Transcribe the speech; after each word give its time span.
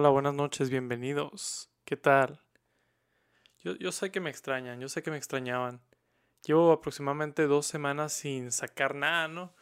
Hola, 0.00 0.10
buenas 0.10 0.34
noches, 0.34 0.70
bienvenidos. 0.70 1.72
¿Qué 1.84 1.96
tal? 1.96 2.40
Yo, 3.64 3.74
yo 3.74 3.90
sé 3.90 4.12
que 4.12 4.20
me 4.20 4.30
extrañan, 4.30 4.78
yo 4.78 4.88
sé 4.88 5.02
que 5.02 5.10
me 5.10 5.16
extrañaban. 5.16 5.80
Llevo 6.44 6.70
aproximadamente 6.70 7.48
dos 7.48 7.66
semanas 7.66 8.12
sin 8.12 8.52
sacar 8.52 8.94
nada, 8.94 9.26
¿no? 9.26 9.52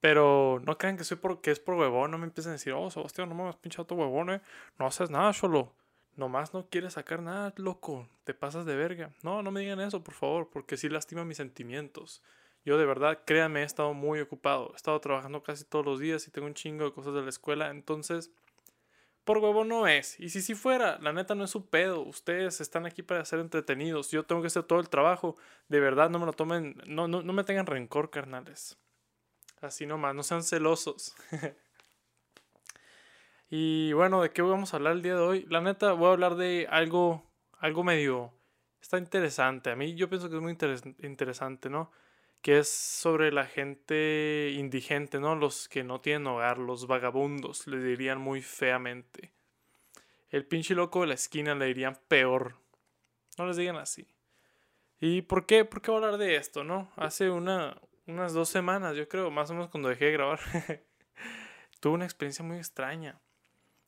Pero 0.00 0.62
no 0.64 0.78
crean 0.78 0.96
que 0.96 1.04
soy 1.04 1.18
porque 1.18 1.50
es 1.50 1.60
por 1.60 1.74
huevón, 1.74 2.10
no 2.10 2.16
me 2.16 2.24
empiecen 2.24 2.48
a 2.48 2.52
decir, 2.54 2.72
oh, 2.72 2.90
Sebastián, 2.90 3.28
no 3.28 3.34
me 3.34 3.46
has 3.50 3.56
pinchado 3.56 3.84
tu 3.84 3.94
huevón, 3.94 4.30
eh. 4.30 4.40
No 4.78 4.86
haces 4.86 5.10
nada, 5.10 5.30
solo. 5.34 5.74
Nomás 6.16 6.54
no 6.54 6.70
quieres 6.70 6.94
sacar 6.94 7.20
nada, 7.20 7.52
loco. 7.58 8.08
Te 8.24 8.32
pasas 8.32 8.64
de 8.64 8.74
verga. 8.74 9.10
No, 9.22 9.42
no 9.42 9.50
me 9.50 9.60
digan 9.60 9.80
eso, 9.80 10.02
por 10.02 10.14
favor, 10.14 10.48
porque 10.48 10.78
sí 10.78 10.88
lastima 10.88 11.26
mis 11.26 11.36
sentimientos. 11.36 12.22
Yo 12.64 12.78
de 12.78 12.86
verdad, 12.86 13.24
créanme, 13.26 13.60
he 13.60 13.64
estado 13.64 13.92
muy 13.92 14.20
ocupado. 14.20 14.70
He 14.72 14.76
estado 14.76 14.98
trabajando 15.00 15.42
casi 15.42 15.66
todos 15.66 15.84
los 15.84 16.00
días 16.00 16.26
y 16.26 16.30
tengo 16.30 16.46
un 16.46 16.54
chingo 16.54 16.86
de 16.86 16.94
cosas 16.94 17.12
de 17.12 17.20
la 17.20 17.28
escuela. 17.28 17.68
Entonces, 17.68 18.32
por 19.24 19.38
huevo 19.38 19.64
no 19.64 19.86
es. 19.86 20.18
Y 20.18 20.30
si 20.30 20.42
sí 20.42 20.54
fuera, 20.54 20.98
la 21.00 21.12
neta 21.12 21.34
no 21.34 21.44
es 21.44 21.50
su 21.50 21.68
pedo. 21.68 22.00
Ustedes 22.02 22.60
están 22.60 22.86
aquí 22.86 23.02
para 23.02 23.24
ser 23.24 23.38
entretenidos. 23.38 24.10
Yo 24.10 24.24
tengo 24.24 24.40
que 24.40 24.48
hacer 24.48 24.64
todo 24.64 24.80
el 24.80 24.88
trabajo. 24.88 25.36
De 25.68 25.80
verdad, 25.80 26.10
no 26.10 26.18
me 26.18 26.26
lo 26.26 26.32
tomen. 26.32 26.76
No, 26.86 27.08
no, 27.08 27.22
no 27.22 27.32
me 27.32 27.44
tengan 27.44 27.66
rencor, 27.66 28.10
carnales. 28.10 28.78
Así 29.60 29.86
nomás, 29.86 30.14
no 30.14 30.22
sean 30.22 30.42
celosos. 30.42 31.14
y 33.50 33.92
bueno, 33.92 34.22
¿de 34.22 34.30
qué 34.30 34.42
vamos 34.42 34.74
a 34.74 34.76
hablar 34.76 34.94
el 34.94 35.02
día 35.02 35.14
de 35.14 35.20
hoy? 35.20 35.46
La 35.48 35.60
neta, 35.60 35.92
voy 35.92 36.08
a 36.08 36.12
hablar 36.12 36.36
de 36.36 36.66
algo, 36.70 37.24
algo 37.58 37.84
medio... 37.84 38.32
Está 38.80 38.98
interesante. 38.98 39.70
A 39.70 39.76
mí 39.76 39.94
yo 39.94 40.08
pienso 40.08 40.28
que 40.28 40.34
es 40.34 40.42
muy 40.42 40.58
interesante, 41.02 41.70
¿no? 41.70 41.92
Que 42.42 42.58
es 42.58 42.68
sobre 42.68 43.32
la 43.32 43.46
gente 43.46 44.52
indigente, 44.54 45.20
¿no? 45.20 45.36
Los 45.36 45.68
que 45.68 45.84
no 45.84 46.00
tienen 46.00 46.26
hogar, 46.26 46.58
los 46.58 46.86
vagabundos, 46.86 47.66
le 47.66 47.78
dirían 47.78 48.20
muy 48.20 48.42
feamente. 48.42 49.32
El 50.28 50.46
pinche 50.46 50.74
loco 50.74 51.02
de 51.02 51.08
la 51.08 51.14
esquina 51.14 51.54
le 51.54 51.66
dirían 51.66 51.98
peor. 52.08 52.56
No 53.38 53.46
les 53.46 53.56
digan 53.56 53.76
así. 53.76 54.08
¿Y 54.98 55.22
por 55.22 55.46
qué? 55.46 55.64
¿Por 55.64 55.82
qué 55.82 55.90
hablar 55.90 56.16
de 56.16 56.36
esto, 56.36 56.64
no? 56.64 56.90
Hace 56.96 57.30
una, 57.30 57.80
unas 58.06 58.32
dos 58.32 58.48
semanas, 58.48 58.96
yo 58.96 59.08
creo, 59.08 59.30
más 59.30 59.50
o 59.50 59.54
menos 59.54 59.68
cuando 59.68 59.88
dejé 59.88 60.06
de 60.06 60.12
grabar, 60.12 60.40
tuve 61.80 61.94
una 61.94 62.04
experiencia 62.04 62.44
muy 62.44 62.56
extraña. 62.56 63.20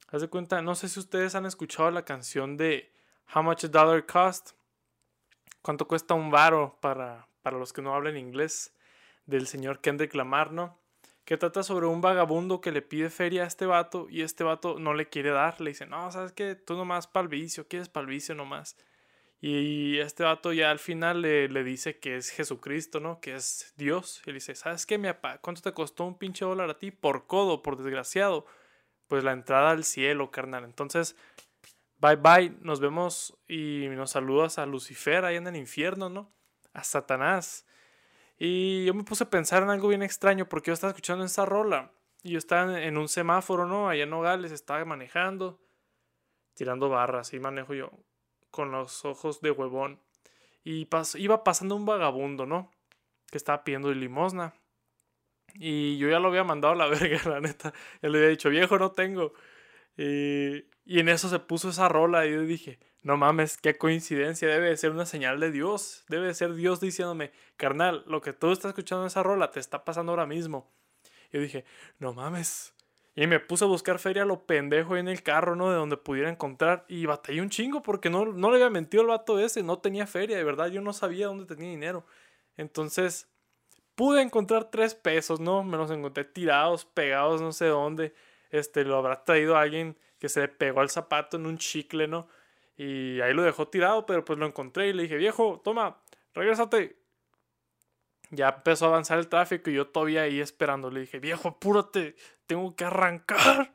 Haz 0.09 0.23
de 0.23 0.29
cuenta, 0.29 0.61
no 0.63 0.75
sé 0.75 0.89
si 0.89 1.01
ustedes 1.01 1.35
han 1.35 1.47
escuchado 1.47 1.91
la 1.91 2.05
canción 2.05 2.57
de 2.57 2.93
How 3.35 3.43
Much 3.43 3.65
a 3.65 3.69
Dollar 3.69 4.05
Cost. 4.07 4.53
¿Cuánto 5.63 5.89
cuesta 5.89 6.15
un 6.15 6.31
varo 6.31 6.79
para, 6.81 7.27
para 7.45 7.59
los 7.59 7.75
que 7.75 7.83
no 7.83 7.95
hablan 7.95 8.17
inglés? 8.17 8.75
Del 9.27 9.47
señor 9.47 9.81
Kendrick 9.81 10.15
Lamar, 10.15 10.51
¿no? 10.51 10.81
Que 11.25 11.37
trata 11.37 11.63
sobre 11.63 11.87
un 11.87 12.01
vagabundo 12.01 12.61
que 12.61 12.73
le 12.73 12.83
pide 12.83 13.11
feria 13.11 13.45
a 13.45 13.47
este 13.47 13.67
vato 13.67 14.07
y 14.11 14.23
este 14.23 14.45
vato 14.45 14.79
no 14.79 14.95
le 14.95 15.09
quiere 15.09 15.31
dar. 15.31 15.61
Le 15.61 15.71
dice, 15.71 15.87
no, 15.87 16.11
¿sabes 16.11 16.33
qué? 16.33 16.55
Tú 16.55 16.75
nomás 16.75 17.07
pa'l 17.07 17.29
vicio, 17.29 17.69
quieres 17.69 17.89
pa'l 17.89 18.07
vicio 18.07 18.35
nomás. 18.35 18.77
Y 19.41 19.99
este 19.99 20.23
vato 20.23 20.55
ya 20.55 20.71
al 20.71 20.79
final 20.79 21.21
le, 21.21 21.49
le, 21.49 21.65
dice 21.65 21.99
que 21.99 22.17
es 22.17 22.31
Jesucristo, 22.31 22.99
¿no? 22.99 23.21
Que 23.21 23.35
es 23.35 23.75
Dios. 23.77 24.23
Y 24.25 24.31
le 24.31 24.35
dice, 24.35 24.55
¿sabes 24.55 24.87
qué, 24.87 24.97
mi 24.97 25.09
papá? 25.09 25.39
¿Cuánto 25.39 25.61
te 25.61 25.73
costó 25.73 26.05
un 26.05 26.17
pinche 26.17 26.47
dólar 26.47 26.71
a 26.71 26.79
ti? 26.79 26.91
Por 26.91 27.27
codo, 27.27 27.63
por 27.63 27.77
desgraciado. 27.77 28.47
Pues 29.07 29.23
la 29.23 29.33
entrada 29.33 29.71
al 29.71 29.85
cielo, 29.85 30.31
carnal. 30.31 30.65
Entonces, 30.65 31.15
bye 32.01 32.17
bye. 32.17 32.57
Nos 32.63 32.81
vemos 32.81 33.37
y 33.47 33.87
nos 33.91 34.13
saludas 34.13 34.59
a 34.59 34.65
Lucifer 34.65 35.27
ahí 35.27 35.37
en 35.37 35.47
el 35.47 35.57
infierno, 35.57 36.09
¿no? 36.09 36.33
A 36.75 36.85
Satanás. 36.85 37.67
Y 38.39 38.85
yo 38.85 38.95
me 38.95 39.05
puse 39.05 39.25
a 39.25 39.31
pensar 39.31 39.63
en 39.63 39.71
algo 39.71 39.89
bien 39.89 40.03
extraño 40.03 40.49
porque 40.49 40.69
yo 40.69 40.75
estaba 40.75 40.91
escuchando 40.91 41.25
esa 41.25 41.47
rola. 41.47 41.93
Y 42.23 42.33
yo 42.33 42.39
estaba 42.39 42.83
en 42.83 42.99
un 42.99 43.09
semáforo, 43.09 43.67
¿no? 43.67 43.89
Allá 43.89 44.05
en 44.05 44.11
Nogales, 44.11 44.53
estaba 44.53 44.85
manejando, 44.85 45.61
tirando 46.55 46.89
barras. 46.89 47.33
Y 47.33 47.41
manejo 47.41 47.75
yo 47.75 47.91
con 48.51 48.71
los 48.71 49.05
ojos 49.05 49.41
de 49.41 49.51
huevón. 49.51 50.01
Y 50.65 50.89
iba 51.17 51.45
pasando 51.45 51.77
un 51.77 51.87
vagabundo, 51.87 52.47
¿no? 52.47 52.71
Que 53.31 53.39
estaba 53.39 53.65
pidiendo 53.65 53.93
limosna. 53.93 54.55
Y 55.55 55.99
yo 55.99 56.09
ya 56.09 56.19
lo 56.19 56.29
había 56.29 56.45
mandado 56.45 56.75
a 56.75 56.77
la 56.77 56.87
verga, 56.89 57.21
la 57.29 57.41
neta. 57.41 57.73
Ya 58.03 58.09
le 58.09 58.19
había 58.19 58.31
dicho, 58.31 58.49
viejo, 58.49 58.79
no 58.79 58.93
tengo. 58.93 59.35
Y, 59.97 60.65
y 60.85 61.01
en 61.01 61.09
eso 61.09 61.29
se 61.29 61.39
puso 61.39 61.69
esa 61.69 61.89
rola 61.89 62.27
y 62.27 62.33
yo 62.33 62.43
dije, 62.43 62.79
no 63.05 63.17
mames, 63.17 63.59
qué 63.59 63.77
coincidencia, 63.77 64.49
debe 64.49 64.71
de 64.71 64.77
ser 64.77 64.91
una 64.91 65.07
señal 65.07 65.39
de 65.39 65.53
Dios. 65.53 66.05
Debe 66.09 66.27
de 66.27 66.35
ser 66.35 66.55
Dios 66.55 66.81
diciéndome, 66.81 67.31
carnal, 67.57 68.03
lo 68.07 68.21
que 68.21 68.33
tú 68.33 68.51
estás 68.51 68.71
escuchando 68.71 69.05
en 69.05 69.09
esa 69.09 69.23
rola 69.23 69.51
te 69.51 69.61
está 69.61 69.85
pasando 69.85 70.13
ahora 70.13 70.27
mismo. 70.27 70.73
Yo 71.31 71.41
dije, 71.41 71.65
no 71.99 72.15
mames, 72.15 72.75
y 73.17 73.27
me 73.27 73.39
puse 73.41 73.65
a 73.65 73.69
buscar 73.69 73.99
feria 73.99 74.25
lo 74.25 74.45
pendejo 74.47 74.97
en 74.97 75.07
el 75.07 75.23
carro, 75.23 75.55
¿no? 75.55 75.71
De 75.71 75.77
donde 75.77 75.97
pudiera 75.97 76.31
encontrar. 76.31 76.85
Y 76.89 77.07
batallé 77.07 77.43
un 77.43 77.51
chingo 77.51 77.83
porque 77.83 78.11
no, 78.11 78.25
no 78.27 78.51
le 78.51 78.57
había 78.57 78.71
mentido 78.71 79.03
el 79.03 79.09
vato 79.09 79.39
ese. 79.39 79.63
No 79.63 79.79
tenía 79.79 80.07
feria, 80.07 80.37
de 80.37 80.43
verdad. 80.43 80.67
Yo 80.69 80.81
no 80.81 80.93
sabía 80.93 81.27
dónde 81.27 81.47
tenía 81.47 81.71
dinero. 81.71 82.05
Entonces, 82.57 83.29
pude 83.95 84.21
encontrar 84.21 84.71
tres 84.71 84.95
pesos, 84.97 85.39
¿no? 85.41 85.63
Me 85.63 85.77
los 85.77 85.91
encontré 85.93 86.25
tirados, 86.25 86.85
pegados, 86.87 87.41
no 87.41 87.53
sé 87.53 87.67
dónde. 87.67 88.15
Este, 88.51 88.85
lo 88.85 88.97
habrá 88.97 89.25
traído 89.25 89.57
alguien 89.57 89.97
que 90.19 90.29
se 90.29 90.41
le 90.41 90.49
pegó 90.49 90.81
al 90.81 90.91
zapato 90.91 91.37
en 91.37 91.47
un 91.47 91.59
chicle, 91.59 92.09
¿no? 92.09 92.29
Y 92.77 93.21
ahí 93.21 93.33
lo 93.35 93.43
dejó 93.43 93.69
tirado, 93.69 94.07
pero 94.07 94.25
pues 94.25 94.39
lo 94.39 94.47
encontré 94.47 94.89
y 94.89 94.93
le 94.93 95.05
dije, 95.05 95.17
viejo, 95.17 95.61
toma, 95.63 96.03
regrésate 96.35 97.05
ya 98.31 98.49
empezó 98.49 98.87
a 98.87 98.89
avanzar 98.89 99.19
el 99.19 99.29
tráfico 99.29 99.71
y 99.71 99.75
yo 99.75 99.89
todavía 99.89 100.23
ahí 100.23 100.41
esperando. 100.41 100.91
Le 100.91 101.01
dije, 101.01 101.19
viejo, 101.19 101.49
apúrate, 101.49 102.17
tengo 102.47 102.75
que 102.77 102.85
arrancar. 102.85 103.75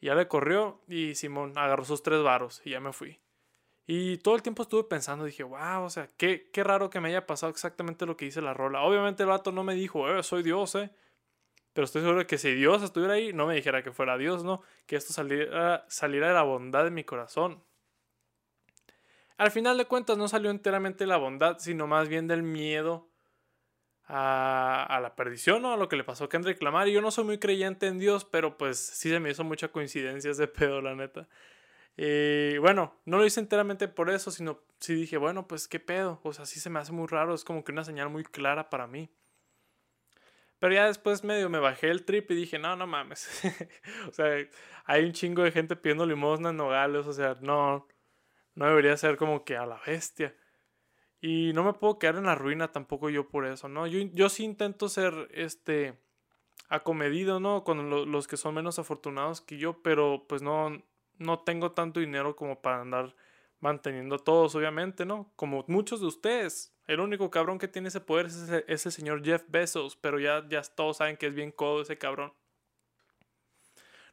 Y 0.00 0.06
ya 0.06 0.14
le 0.14 0.28
corrió 0.28 0.80
y 0.86 1.14
Simón 1.16 1.54
agarró 1.56 1.84
sus 1.84 2.02
tres 2.02 2.22
varos 2.22 2.62
y 2.64 2.70
ya 2.70 2.80
me 2.80 2.92
fui. 2.92 3.18
Y 3.86 4.18
todo 4.18 4.36
el 4.36 4.42
tiempo 4.42 4.62
estuve 4.62 4.84
pensando, 4.84 5.24
dije, 5.24 5.42
wow, 5.42 5.82
o 5.82 5.90
sea, 5.90 6.10
qué, 6.16 6.50
qué 6.52 6.62
raro 6.62 6.90
que 6.90 7.00
me 7.00 7.08
haya 7.08 7.26
pasado 7.26 7.50
exactamente 7.50 8.04
lo 8.04 8.16
que 8.16 8.26
dice 8.26 8.42
la 8.42 8.52
rola. 8.54 8.82
Obviamente 8.82 9.22
el 9.22 9.30
vato 9.30 9.50
no 9.50 9.64
me 9.64 9.74
dijo, 9.74 10.08
eh, 10.08 10.22
soy 10.22 10.42
Dios, 10.42 10.74
eh. 10.74 10.90
Pero 11.72 11.84
estoy 11.84 12.02
seguro 12.02 12.20
de 12.20 12.26
que 12.26 12.38
si 12.38 12.54
Dios 12.54 12.82
estuviera 12.82 13.14
ahí, 13.14 13.32
no 13.32 13.46
me 13.46 13.54
dijera 13.54 13.82
que 13.82 13.90
fuera 13.90 14.18
Dios, 14.18 14.44
¿no? 14.44 14.62
Que 14.86 14.96
esto 14.96 15.12
saliera, 15.12 15.84
saliera 15.88 16.28
de 16.28 16.34
la 16.34 16.42
bondad 16.42 16.84
de 16.84 16.90
mi 16.90 17.04
corazón. 17.04 17.64
Al 19.38 19.52
final 19.52 19.78
de 19.78 19.86
cuentas 19.86 20.18
no 20.18 20.26
salió 20.26 20.50
enteramente 20.50 21.06
la 21.06 21.16
bondad, 21.16 21.58
sino 21.60 21.86
más 21.86 22.08
bien 22.08 22.26
del 22.26 22.42
miedo 22.42 23.08
a, 24.08 24.98
la 25.00 25.14
perdición, 25.14 25.62
¿no? 25.62 25.72
A 25.72 25.76
lo 25.76 25.88
que 25.88 25.96
le 25.96 26.02
pasó 26.02 26.24
a 26.24 26.28
Kendrick 26.28 26.60
Lamar. 26.60 26.88
Y 26.88 26.92
yo 26.92 27.00
no 27.00 27.12
soy 27.12 27.24
muy 27.24 27.38
creyente 27.38 27.86
en 27.86 27.98
Dios, 27.98 28.24
pero 28.24 28.58
pues 28.58 28.78
sí 28.78 29.08
se 29.10 29.20
me 29.20 29.30
hizo 29.30 29.44
mucha 29.44 29.68
coincidencia 29.68 30.32
ese 30.32 30.48
pedo, 30.48 30.80
la 30.80 30.96
neta. 30.96 31.28
Y 31.96 32.58
bueno, 32.58 33.00
no 33.04 33.18
lo 33.18 33.26
hice 33.26 33.38
enteramente 33.40 33.86
por 33.88 34.10
eso, 34.10 34.32
sino 34.32 34.60
sí 34.80 34.94
dije, 34.94 35.18
bueno, 35.18 35.46
pues 35.46 35.68
qué 35.68 35.78
pedo. 35.78 36.20
O 36.24 36.32
sea, 36.32 36.44
sí 36.44 36.58
se 36.58 36.68
me 36.68 36.80
hace 36.80 36.92
muy 36.92 37.06
raro, 37.06 37.32
es 37.32 37.44
como 37.44 37.62
que 37.62 37.72
una 37.72 37.84
señal 37.84 38.10
muy 38.10 38.24
clara 38.24 38.70
para 38.70 38.88
mí. 38.88 39.08
Pero 40.58 40.74
ya 40.74 40.86
después 40.86 41.22
medio 41.22 41.48
me 41.48 41.60
bajé 41.60 41.90
el 41.90 42.04
trip 42.04 42.30
y 42.32 42.34
dije, 42.34 42.58
no, 42.58 42.74
no 42.74 42.88
mames. 42.88 43.28
o 44.08 44.12
sea, 44.12 44.26
hay 44.84 45.04
un 45.04 45.12
chingo 45.12 45.42
de 45.44 45.52
gente 45.52 45.76
pidiendo 45.76 46.06
limosna 46.06 46.50
en 46.50 46.56
nogales, 46.56 47.06
o 47.06 47.12
sea, 47.12 47.36
no, 47.40 47.86
no 48.58 48.66
debería 48.66 48.96
ser 48.96 49.16
como 49.16 49.44
que 49.44 49.56
a 49.56 49.66
la 49.66 49.80
bestia. 49.86 50.34
Y 51.20 51.52
no 51.54 51.62
me 51.62 51.74
puedo 51.74 51.98
quedar 51.98 52.16
en 52.16 52.24
la 52.24 52.34
ruina 52.34 52.72
tampoco 52.72 53.08
yo 53.08 53.28
por 53.28 53.46
eso, 53.46 53.68
¿no? 53.68 53.86
Yo, 53.86 54.00
yo 54.12 54.28
sí 54.28 54.44
intento 54.44 54.88
ser, 54.88 55.28
este, 55.32 55.96
acomedido, 56.68 57.38
¿no? 57.38 57.62
Con 57.62 58.10
los 58.10 58.26
que 58.26 58.36
son 58.36 58.54
menos 58.54 58.80
afortunados 58.80 59.40
que 59.40 59.58
yo, 59.58 59.80
pero 59.82 60.26
pues 60.28 60.42
no, 60.42 60.82
no 61.18 61.38
tengo 61.40 61.70
tanto 61.72 62.00
dinero 62.00 62.34
como 62.34 62.60
para 62.60 62.80
andar 62.80 63.14
manteniendo 63.60 64.16
a 64.16 64.24
todos, 64.24 64.56
obviamente, 64.56 65.04
¿no? 65.06 65.32
Como 65.36 65.64
muchos 65.68 66.00
de 66.00 66.06
ustedes. 66.06 66.74
El 66.88 66.98
único 66.98 67.30
cabrón 67.30 67.58
que 67.58 67.68
tiene 67.68 67.88
ese 67.88 68.00
poder 68.00 68.26
es 68.26 68.50
ese, 68.66 68.90
señor 68.90 69.24
Jeff 69.24 69.44
Bezos, 69.46 69.94
pero 69.96 70.18
ya, 70.18 70.44
ya 70.48 70.62
todos 70.62 70.96
saben 70.96 71.16
que 71.16 71.26
es 71.26 71.34
bien 71.34 71.52
codo 71.52 71.82
ese 71.82 71.96
cabrón. 71.96 72.32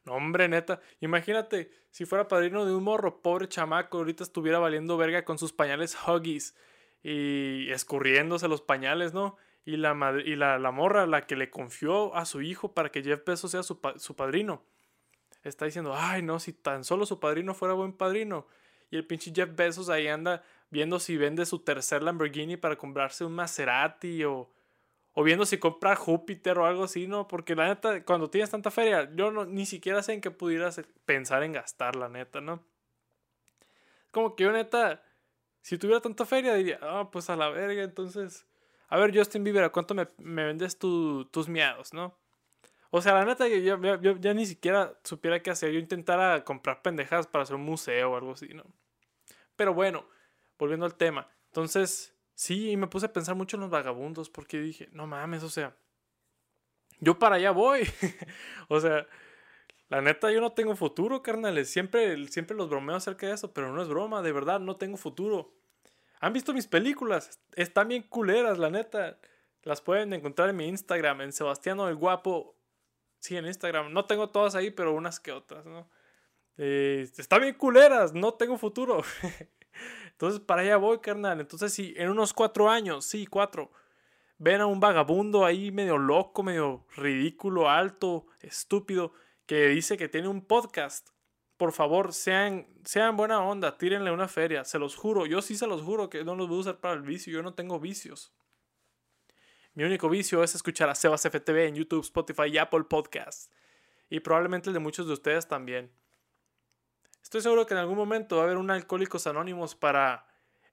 No, 0.06 0.14
hombre, 0.14 0.48
neta. 0.48 0.80
Imagínate 1.02 1.72
si 1.90 2.06
fuera 2.06 2.28
padrino 2.28 2.66
de 2.66 2.74
un 2.74 2.84
morro, 2.84 3.22
pobre 3.22 3.50
chamaco, 3.50 3.98
ahorita 3.98 4.24
estuviera 4.24 4.60
valiendo 4.60 4.98
verga 4.98 5.26
con 5.26 5.38
sus 5.40 5.52
pañales 5.52 5.98
Huggies 6.08 6.56
y 7.02 7.70
escurriéndose 7.72 8.48
los 8.48 8.62
pañales, 8.62 9.14
¿no? 9.14 9.38
Y 9.66 9.78
la, 9.78 9.96
y 10.24 10.36
la, 10.36 10.60
la, 10.60 10.72
morra, 10.72 11.08
la 11.08 11.26
que 11.26 11.36
le 11.36 11.50
confió 11.50 12.16
a 12.16 12.26
su 12.26 12.42
hijo 12.44 12.74
para 12.74 12.90
que 12.92 13.02
Jeff 13.02 13.26
Bezos 13.26 13.52
sea 13.52 13.64
su, 13.64 13.80
su 13.98 14.16
padrino, 14.16 14.64
está 15.44 15.66
diciendo, 15.66 15.96
ay, 15.96 16.22
no, 16.22 16.40
si 16.40 16.54
tan 16.54 16.84
solo 16.84 17.08
su 17.08 17.20
padrino 17.20 17.56
fuera 17.56 17.74
buen 17.74 17.94
padrino. 17.94 18.48
Y 18.92 18.98
el 18.98 19.08
pinche 19.08 19.32
Jeff 19.34 19.56
Bezos 19.56 19.90
ahí 19.90 20.08
anda 20.08 20.44
viendo 20.70 21.00
si 21.00 21.18
vende 21.18 21.46
su 21.48 21.60
tercer 21.60 22.04
Lamborghini 22.04 22.58
para 22.58 22.76
comprarse 22.76 23.26
un 23.26 23.34
Maserati 23.34 24.24
o, 24.24 24.52
o 25.16 25.24
viendo 25.24 25.46
si 25.48 25.58
compra 25.58 25.96
Júpiter 25.96 26.60
o 26.60 26.68
algo 26.68 26.84
así, 26.84 27.08
¿no? 27.08 27.28
Porque 27.28 27.56
la 27.56 27.68
neta, 27.68 28.04
cuando 28.06 28.30
tienes 28.30 28.52
tanta 28.52 28.70
feria, 28.70 29.10
yo 29.16 29.32
no, 29.32 29.46
ni 29.46 29.66
siquiera 29.66 30.04
sé 30.04 30.14
en 30.14 30.22
qué 30.22 30.30
pudieras 30.30 30.80
pensar 31.06 31.42
en 31.42 31.54
gastar, 31.54 31.96
la 31.96 32.10
neta, 32.10 32.42
¿no? 32.42 32.64
Como 34.12 34.36
que 34.36 34.44
yo 34.44 34.52
neta 34.52 35.02
si 35.66 35.80
tuviera 35.80 36.00
tanta 36.00 36.28
feria, 36.28 36.54
diría, 36.54 36.78
ah, 36.84 37.10
pues 37.12 37.28
a 37.32 37.36
la 37.36 37.50
verga, 37.50 37.82
entonces. 37.82 38.46
A 38.88 39.00
ver, 39.00 39.18
Justin 39.18 39.44
Bieber, 39.44 39.64
¿a 39.64 39.72
cuánto 39.72 39.96
me, 39.96 40.06
vendes 40.20 40.78
tus 40.78 41.48
miados, 41.48 41.92
no? 41.92 42.16
O 42.92 43.02
sea, 43.02 43.16
la 43.16 43.26
neta, 43.26 43.48
yo, 43.48 43.80
ya 44.20 44.34
ni 44.36 44.46
siquiera 44.46 44.96
supiera 45.04 45.42
qué 45.42 45.50
hacer. 45.50 45.72
Yo 45.72 45.80
intentara 45.80 46.44
comprar 46.44 46.84
pendejas 46.84 47.26
para 47.26 47.42
hacer 47.42 47.56
un 47.56 47.64
museo 47.64 48.12
o 48.12 48.16
algo 48.16 48.34
así, 48.34 48.50
¿no? 48.50 48.64
Pero 49.56 49.74
bueno, 49.74 50.08
volviendo 50.60 50.86
al 50.86 50.94
tema. 50.94 51.32
Entonces, 51.48 52.15
sí, 52.36 52.78
me 52.78 52.88
puse 52.88 53.08
a 53.08 53.14
pensar 53.14 53.36
mucho 53.36 53.58
en 53.58 53.62
los 53.62 53.70
vagabundos 53.72 54.30
porque 54.30 54.60
dije, 54.60 54.90
no 54.92 55.08
mames, 55.08 55.42
o 55.44 55.50
sea, 55.50 55.76
yo 57.00 57.18
para 57.18 57.38
allá 57.38 57.52
voy. 57.52 57.82
o 58.70 58.80
sea, 58.80 59.08
la 59.90 60.02
neta, 60.02 60.32
yo 60.32 60.42
no 60.42 60.52
tengo 60.52 60.76
futuro, 60.76 61.22
carnales. 61.22 61.70
Siempre, 61.70 62.28
siempre 62.28 62.56
los 62.56 62.70
bromeo 62.70 62.96
acerca 62.96 63.28
de 63.28 63.34
eso, 63.34 63.54
pero 63.54 63.72
no 63.72 63.82
es 63.82 63.88
broma, 63.88 64.22
de 64.22 64.32
verdad, 64.32 64.60
no 64.60 64.78
tengo 64.78 64.98
futuro. 64.98 65.54
¿Han 66.20 66.34
visto 66.34 66.54
mis 66.54 66.68
películas? 66.68 67.40
Están 67.56 67.90
bien 67.90 68.04
culeras, 68.04 68.58
la 68.58 68.70
neta. 68.70 69.20
Las 69.64 69.82
pueden 69.82 70.14
encontrar 70.14 70.50
en 70.50 70.56
mi 70.56 70.68
Instagram, 70.68 71.22
en 71.22 71.34
Sebastiano 71.34 71.88
el 71.90 71.96
Guapo. 71.96 72.56
Sí, 73.20 73.36
en 73.36 73.46
Instagram. 73.46 73.92
No 73.92 74.06
tengo 74.06 74.30
todas 74.30 74.56
ahí, 74.56 74.72
pero 74.72 74.94
unas 74.94 75.20
que 75.20 75.32
otras, 75.32 75.66
¿no? 75.66 75.90
Eh, 76.58 77.10
están 77.18 77.42
bien 77.42 77.56
culeras, 77.56 78.14
no 78.14 78.34
tengo 78.34 78.58
futuro. 78.58 79.04
Entonces, 80.16 80.40
para 80.40 80.62
allá 80.62 80.78
voy, 80.78 81.00
carnal. 81.00 81.42
Entonces, 81.42 81.74
si 81.74 81.94
en 81.98 82.10
unos 82.10 82.34
cuatro 82.34 82.70
años, 82.70 83.06
sí, 83.06 83.28
cuatro, 83.28 83.72
ven 84.38 84.62
a 84.62 84.66
un 84.66 84.80
vagabundo 84.80 85.46
ahí 85.46 85.72
medio 85.72 85.98
loco, 85.98 86.42
medio 86.42 86.86
ridículo, 86.96 87.70
alto, 87.70 88.28
estúpido, 88.40 89.12
que 89.46 89.68
dice 89.68 89.98
que 89.98 90.08
tiene 90.08 90.30
un 90.30 90.46
podcast, 90.46 91.10
por 91.58 91.74
favor, 91.74 92.14
sean, 92.14 92.66
sean 92.86 93.18
buena 93.18 93.42
onda, 93.42 93.78
tírenle 93.78 94.12
una 94.12 94.30
feria, 94.30 94.64
se 94.64 94.80
los 94.80 94.96
juro, 94.96 95.26
yo 95.26 95.42
sí 95.42 95.56
se 95.56 95.68
los 95.68 95.82
juro 95.82 96.10
que 96.10 96.24
no 96.24 96.36
los 96.36 96.48
voy 96.48 96.58
a 96.58 96.62
usar 96.62 96.80
para 96.80 96.94
el 96.94 97.02
vicio, 97.02 97.34
yo 97.34 97.44
no 97.44 97.54
tengo 97.54 97.80
vicios. 97.80 98.34
Mi 99.74 99.84
único 99.84 100.08
vicio 100.08 100.42
es 100.44 100.56
escuchar 100.56 100.90
a 100.90 100.96
Sebas 100.96 101.24
FTV 101.24 101.68
en 101.68 101.76
YouTube, 101.76 102.02
Spotify 102.02 102.48
y 102.48 102.58
Apple 102.58 102.86
Podcasts. 102.86 103.52
Y 104.10 104.22
probablemente 104.22 104.70
el 104.70 104.74
de 104.74 104.80
muchos 104.80 105.08
de 105.08 105.14
ustedes 105.14 105.50
también. 105.50 105.92
Estoy 107.36 107.50
seguro 107.52 107.66
que 107.66 107.74
en 107.74 107.82
algún 107.82 107.98
momento 107.98 108.38
va 108.38 108.44
a 108.44 108.46
haber 108.46 108.56
un 108.56 108.72
Alcohólicos 108.72 109.28
Anónimos 109.28 109.76
para 109.76 110.26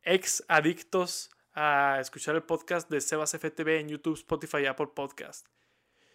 ex 0.04 0.44
adictos 0.46 1.28
a 1.54 1.98
escuchar 2.00 2.36
el 2.36 2.44
podcast 2.44 2.88
de 2.88 3.00
Sebas 3.00 3.32
FTV 3.32 3.80
en 3.80 3.88
YouTube, 3.88 4.14
Spotify 4.14 4.58
y 4.58 4.66
Apple 4.66 4.90
Podcast. 4.94 5.48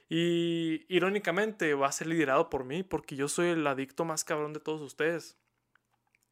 Y 0.08 0.86
irónicamente 0.88 1.74
va 1.74 1.88
a 1.88 1.92
ser 1.92 2.08
liderado 2.08 2.50
por 2.50 2.64
mí 2.64 2.84
porque 2.84 3.18
yo 3.18 3.28
soy 3.28 3.50
el 3.50 3.68
adicto 3.68 4.06
más 4.06 4.24
cabrón 4.24 4.54
de 4.54 4.62
todos 4.62 4.80
ustedes. 4.80 5.38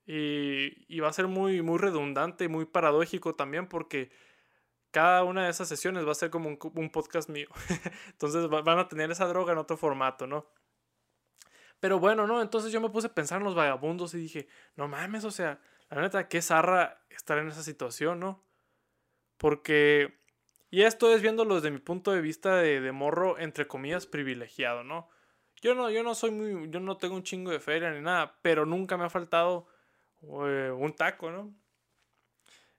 Y, 0.05 0.97
va 1.01 1.09
a 1.09 1.13
ser 1.13 1.27
muy, 1.27 1.61
muy 1.61 1.77
redundante 1.77 2.45
y 2.45 2.47
muy 2.47 2.63
paradójico 2.63 3.35
también 3.35 3.67
porque 3.67 4.11
cada 4.91 5.25
una 5.25 5.43
de 5.43 5.49
esas 5.49 5.67
sesiones 5.67 6.07
va 6.07 6.13
a 6.13 6.15
ser 6.15 6.29
como 6.29 6.47
un 6.47 6.89
podcast 6.89 7.29
mío. 7.29 7.49
Entonces 8.11 8.47
van 8.47 8.79
a 8.79 8.87
tener 8.87 9.11
esa 9.11 9.25
droga 9.25 9.51
en 9.51 9.57
otro 9.57 9.75
formato, 9.75 10.25
¿no? 10.25 10.47
Pero 11.85 11.99
bueno, 11.99 12.25
¿no? 12.25 12.41
Entonces 12.41 12.71
yo 12.71 12.81
me 12.81 12.89
puse 12.89 13.05
a 13.05 13.13
pensar 13.13 13.37
en 13.37 13.43
los 13.43 13.53
vagabundos 13.53 14.15
y 14.15 14.17
dije, 14.17 14.47
no 14.75 14.87
mames, 14.87 15.23
o 15.23 15.29
sea, 15.29 15.59
la 15.91 16.01
neta, 16.01 16.27
qué 16.27 16.41
zarra 16.41 17.05
estar 17.11 17.37
en 17.37 17.47
esa 17.47 17.61
situación, 17.61 18.19
¿no? 18.19 18.43
Porque 19.37 20.17
y 20.71 20.81
esto 20.81 21.13
es 21.13 21.21
viéndolo 21.21 21.53
desde 21.53 21.69
mi 21.69 21.77
punto 21.77 22.11
de 22.11 22.21
vista 22.21 22.55
de, 22.55 22.91
morro, 22.91 23.37
entre 23.37 23.67
comillas, 23.67 24.07
privilegiado, 24.07 24.83
¿no? 24.83 25.09
Yo 25.61 25.75
no, 25.75 25.91
yo 25.91 26.01
no 26.01 26.15
soy 26.15 26.31
muy, 26.31 26.71
yo 26.71 26.79
no 26.79 26.97
tengo 26.97 27.13
un 27.13 27.21
chingo 27.21 27.51
de 27.51 27.59
feria 27.59 27.91
ni 27.91 28.01
nada, 28.01 28.39
pero 28.41 28.65
nunca 28.65 28.97
me 28.97 29.03
ha 29.03 29.09
faltado 29.11 29.67
eh, 30.23 30.71
un 30.75 30.91
taco, 30.95 31.29
¿no? 31.29 31.53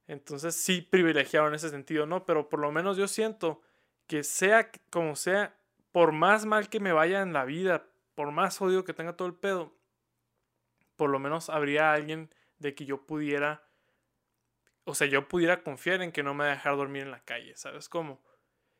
Entonces 0.08 0.56
sí 0.56 0.82
privilegiado 0.82 1.46
en 1.46 1.54
ese 1.54 1.70
sentido, 1.70 2.06
¿no? 2.06 2.26
Pero 2.26 2.48
por 2.48 2.58
lo 2.58 2.72
menos 2.72 2.96
yo 2.96 3.06
siento 3.06 3.62
que 4.08 4.24
sea 4.24 4.72
como 4.90 5.14
sea, 5.14 5.56
por 5.92 6.10
más 6.10 6.44
mal 6.44 6.68
que 6.68 6.80
me 6.80 6.92
vaya 6.92 7.22
en 7.22 7.32
la 7.32 7.44
vida, 7.44 7.86
por 8.16 8.32
más 8.32 8.60
odio 8.60 8.84
que 8.84 8.92
tenga 8.92 9.16
todo 9.16 9.28
el 9.28 9.34
pedo, 9.34 9.78
por 10.96 11.10
lo 11.10 11.20
menos 11.20 11.48
habría 11.50 11.92
alguien 11.92 12.34
de 12.58 12.74
que 12.74 12.84
yo 12.84 13.06
pudiera 13.06 13.66
o 14.88 14.94
sea, 14.94 15.08
yo 15.08 15.26
pudiera 15.26 15.64
confiar 15.64 16.00
en 16.00 16.12
que 16.12 16.22
no 16.22 16.32
me 16.32 16.44
va 16.44 16.50
a 16.52 16.54
dejar 16.54 16.76
dormir 16.76 17.02
en 17.02 17.10
la 17.10 17.24
calle, 17.24 17.56
¿sabes 17.56 17.88
cómo? 17.88 18.22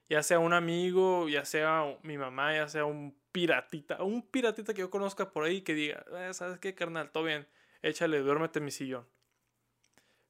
Ya 0.09 0.23
sea 0.23 0.39
un 0.39 0.53
amigo, 0.53 1.29
ya 1.29 1.45
sea 1.45 1.99
mi 2.05 2.17
mamá, 2.17 2.55
ya 2.55 2.69
sea 2.69 2.85
un 2.85 3.19
piratita, 3.33 4.03
un 4.05 4.23
piratita 4.23 4.73
que 4.73 4.83
yo 4.83 4.91
conozca 4.91 5.33
por 5.33 5.43
ahí 5.43 5.63
que 5.63 5.75
diga, 5.75 6.05
eh, 6.13 6.33
¿sabes 6.33 6.61
qué, 6.61 6.77
carnal? 6.77 7.11
Todo 7.11 7.25
bien, 7.25 7.49
échale, 7.83 8.21
duérmete 8.21 8.61
en 8.61 8.65
mi 8.67 8.71
sillón. 8.71 9.09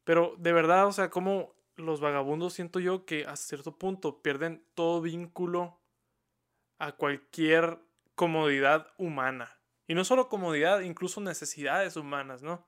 Pero 0.04 0.34
de 0.38 0.54
verdad, 0.54 0.86
o 0.86 0.92
sea, 0.92 1.10
como 1.10 1.54
los 1.76 2.00
vagabundos 2.00 2.54
siento 2.54 2.80
yo 2.80 3.04
que 3.04 3.26
a 3.26 3.36
cierto 3.36 3.76
punto 3.76 4.22
pierden 4.22 4.64
todo 4.74 5.02
vínculo 5.02 5.78
a 6.78 6.92
cualquier 6.92 7.78
comodidad 8.16 8.92
humana. 8.98 9.56
Y 9.86 9.94
no 9.94 10.04
solo 10.04 10.28
comodidad, 10.28 10.80
incluso 10.80 11.20
necesidades 11.20 11.96
humanas, 11.96 12.42
¿no? 12.42 12.66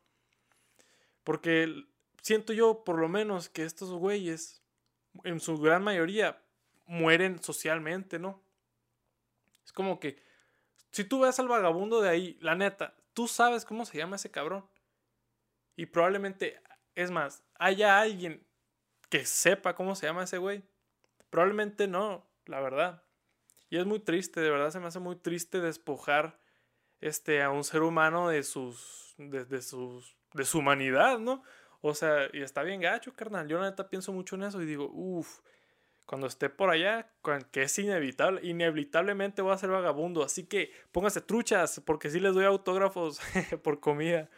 Porque 1.25 1.85
siento 2.23 2.53
yo, 2.53 2.85
por 2.85 2.99
lo 2.99 3.09
menos, 3.09 3.49
que 3.49 3.65
estos 3.65 3.91
güeyes, 3.91 4.63
en 5.25 5.41
su 5.41 5.59
gran 5.59 5.83
mayoría, 5.83 6.41
mueren 6.87 7.43
socialmente, 7.43 8.21
¿no? 8.21 8.41
Es 9.65 9.73
como 9.73 9.99
que, 9.99 10.23
si 10.93 11.05
tú 11.05 11.21
ves 11.21 11.39
al 11.41 11.49
vagabundo 11.49 12.01
de 12.01 12.09
ahí, 12.09 12.39
la 12.41 12.55
neta, 12.55 12.95
tú 13.15 13.27
sabes 13.27 13.65
cómo 13.65 13.85
se 13.85 13.99
llama 13.99 14.17
ese 14.17 14.31
cabrón. 14.31 14.69
Y 15.77 15.87
probablemente, 15.87 16.63
es 16.95 17.11
más, 17.11 17.43
haya 17.59 18.01
alguien 18.01 18.47
que 19.09 19.25
sepa 19.25 19.75
cómo 19.75 19.95
se 19.97 20.07
llama 20.07 20.25
ese 20.25 20.39
güey. 20.39 20.63
Probablemente 21.31 21.89
no, 21.89 22.27
la 22.47 22.61
verdad. 22.61 23.03
Y 23.71 23.79
es 23.79 23.87
muy 23.87 24.01
triste, 24.01 24.41
de 24.41 24.51
verdad 24.51 24.71
se 24.71 24.81
me 24.81 24.87
hace 24.87 24.99
muy 24.99 25.17
triste 25.17 25.61
despojar 25.61 26.39
este, 27.01 27.43
a 27.43 27.51
un 27.51 27.65
ser 27.65 27.83
humano 27.83 28.29
de 28.29 28.43
sus, 28.43 29.15
de 29.19 29.63
sus, 29.63 30.17
de 30.35 30.45
su 30.45 30.59
humanidad, 30.59 31.19
¿no? 31.19 31.43
O 31.81 31.95
sea, 31.95 32.29
y 32.33 32.43
está 32.43 32.63
bien 32.63 32.81
gacho, 32.81 33.15
carnal. 33.15 33.47
Yo 33.47 33.59
la 33.61 33.71
neta 33.71 33.89
pienso 33.89 34.13
mucho 34.13 34.37
en 34.37 34.45
eso 34.45 34.61
y 34.61 34.67
digo, 34.67 34.91
uff, 34.93 35.41
cuando 36.07 36.27
esté 36.27 36.49
por 36.49 36.71
allá, 36.71 37.13
que 37.53 37.63
es 37.63 37.79
inevitable, 37.79 38.41
inevitablemente 38.43 39.43
voy 39.43 39.53
a 39.53 39.59
ser 39.59 39.71
vagabundo. 39.71 40.25
Así 40.25 40.47
que 40.47 40.73
pónganse 40.91 41.21
truchas, 41.21 41.81
porque 41.85 42.11
sí 42.11 42.19
les 42.19 42.35
doy 42.35 42.47
autógrafos 42.47 43.21
por 43.63 43.81
comida. 43.81 44.29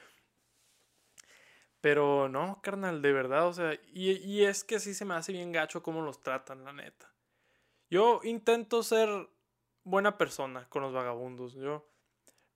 Pero 1.80 2.28
no, 2.28 2.60
carnal, 2.62 3.00
de 3.00 3.12
verdad, 3.12 3.46
o 3.46 3.52
sea, 3.54 3.72
y, 3.94 4.10
y, 4.10 4.44
es 4.44 4.64
que 4.64 4.80
sí 4.80 4.92
se 4.92 5.06
me 5.06 5.14
hace 5.14 5.32
bien 5.32 5.50
gacho 5.50 5.82
cómo 5.82 6.02
los 6.02 6.20
tratan, 6.20 6.62
la 6.62 6.74
neta. 6.74 7.09
Yo 7.90 8.20
intento 8.24 8.82
ser 8.82 9.28
buena 9.84 10.16
persona 10.16 10.68
con 10.68 10.82
los 10.82 10.92
vagabundos. 10.92 11.54
Yo 11.54 11.86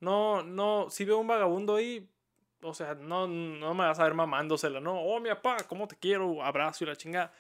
no, 0.01 0.43
no, 0.43 0.89
si 0.91 1.05
veo 1.05 1.19
un 1.19 1.27
vagabundo 1.27 1.77
ahí, 1.77 2.09
o 2.63 2.75
sea, 2.75 2.95
no, 2.95 3.27
no 3.27 3.75
me 3.75 3.85
vas 3.85 3.99
a 3.99 4.05
ver 4.05 4.15
mamándosela, 4.15 4.81
no, 4.81 5.01
oh 5.01 5.20
mi 5.20 5.29
papá, 5.31 5.58
¿cómo 5.69 5.89
te 5.89 5.97
quiero? 5.97 6.43
Abrazo 6.43 6.85
y 6.85 6.87
la 6.87 6.97
chingada. 6.97 7.32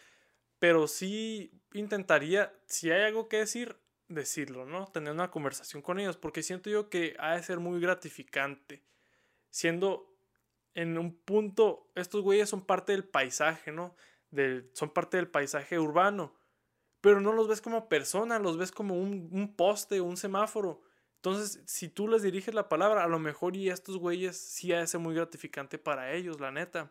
Pero 0.58 0.86
sí 0.88 1.52
intentaría, 1.72 2.52
si 2.66 2.90
hay 2.90 3.02
algo 3.02 3.28
que 3.28 3.38
decir, 3.38 3.76
decirlo, 4.08 4.66
¿no? 4.66 4.86
Tener 4.86 5.12
una 5.12 5.30
conversación 5.30 5.82
con 5.82 5.98
ellos, 5.98 6.16
porque 6.16 6.42
siento 6.42 6.70
yo 6.70 6.88
que 6.88 7.16
ha 7.18 7.34
de 7.36 7.42
ser 7.42 7.58
muy 7.60 7.80
gratificante. 7.80 8.82
Siendo 9.50 10.14
en 10.74 10.98
un 10.98 11.14
punto, 11.16 11.90
estos 11.94 12.22
güeyes 12.22 12.48
son 12.48 12.64
parte 12.64 12.92
del 12.92 13.04
paisaje, 13.04 13.72
¿no? 13.72 13.94
son 14.72 14.90
parte 14.90 15.16
del 15.16 15.28
paisaje 15.28 15.78
urbano. 15.78 16.34
Pero 17.04 17.20
no 17.20 17.34
los 17.34 17.48
ves 17.48 17.60
como 17.60 17.86
persona, 17.86 18.38
los 18.38 18.56
ves 18.56 18.72
como 18.72 18.94
un, 18.94 19.28
un 19.30 19.54
poste, 19.54 20.00
un 20.00 20.16
semáforo. 20.16 20.80
Entonces, 21.16 21.62
si 21.66 21.90
tú 21.90 22.08
les 22.08 22.22
diriges 22.22 22.54
la 22.54 22.70
palabra, 22.70 23.04
a 23.04 23.08
lo 23.08 23.18
mejor 23.18 23.56
y 23.56 23.68
estos 23.68 23.98
güeyes 23.98 24.38
sí 24.38 24.72
ha 24.72 24.78
de 24.78 24.86
ser 24.86 25.00
muy 25.00 25.14
gratificante 25.14 25.76
para 25.76 26.14
ellos, 26.14 26.40
la 26.40 26.50
neta. 26.50 26.90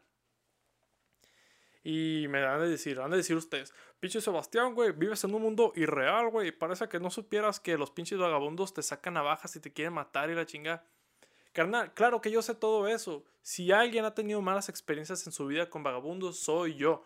Y 1.84 2.28
me 2.30 2.42
dan 2.42 2.60
de 2.60 2.70
decir, 2.70 2.98
van 2.98 3.10
de 3.10 3.18
decir 3.18 3.36
ustedes, 3.36 3.74
pinche 4.00 4.22
Sebastián, 4.22 4.76
güey, 4.76 4.92
vives 4.92 5.24
en 5.24 5.34
un 5.34 5.42
mundo 5.42 5.74
irreal, 5.76 6.30
güey. 6.30 6.52
Parece 6.52 6.88
que 6.88 7.00
no 7.00 7.10
supieras 7.10 7.60
que 7.60 7.76
los 7.76 7.90
pinches 7.90 8.20
vagabundos 8.20 8.72
te 8.72 8.84
sacan 8.84 9.16
navajas 9.16 9.56
y 9.56 9.62
te 9.62 9.74
quieren 9.74 9.96
matar 9.96 10.30
y 10.30 10.36
la 10.36 10.46
chinga. 10.46 10.86
Carnal, 11.54 11.92
claro 11.96 12.22
que 12.22 12.30
yo 12.30 12.44
sé 12.44 12.54
todo 12.54 12.88
eso. 12.88 13.26
Si 13.42 13.72
alguien 13.72 14.06
ha 14.06 14.14
tenido 14.14 14.44
malas 14.44 14.70
experiencias 14.70 15.26
en 15.26 15.34
su 15.34 15.48
vida 15.48 15.72
con 15.72 15.82
vagabundos, 15.82 16.38
soy 16.38 16.76
yo. 16.76 17.04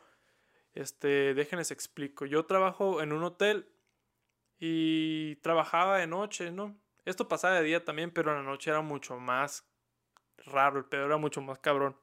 Este, 0.77 1.34
déjenles 1.34 1.72
explico. 1.72 2.27
Yo 2.27 2.46
trabajo 2.46 3.01
en 3.01 3.12
un 3.12 3.24
hotel 3.24 3.67
y 4.60 5.38
trabajaba 5.38 5.98
de 5.98 6.05
noche, 6.05 6.51
¿no? 6.51 6.77
Esto 7.03 7.27
pasaba 7.27 7.55
de 7.55 7.63
día 7.63 7.84
también, 7.84 8.12
pero 8.12 8.29
en 8.29 8.38
la 8.38 8.43
noche 8.43 8.69
era 8.69 8.81
mucho 8.81 9.17
más 9.17 9.67
raro, 10.46 10.77
el 10.77 10.86
pedo 10.86 11.05
era 11.05 11.17
mucho 11.17 11.41
más 11.41 11.57
cabrón. 11.57 11.98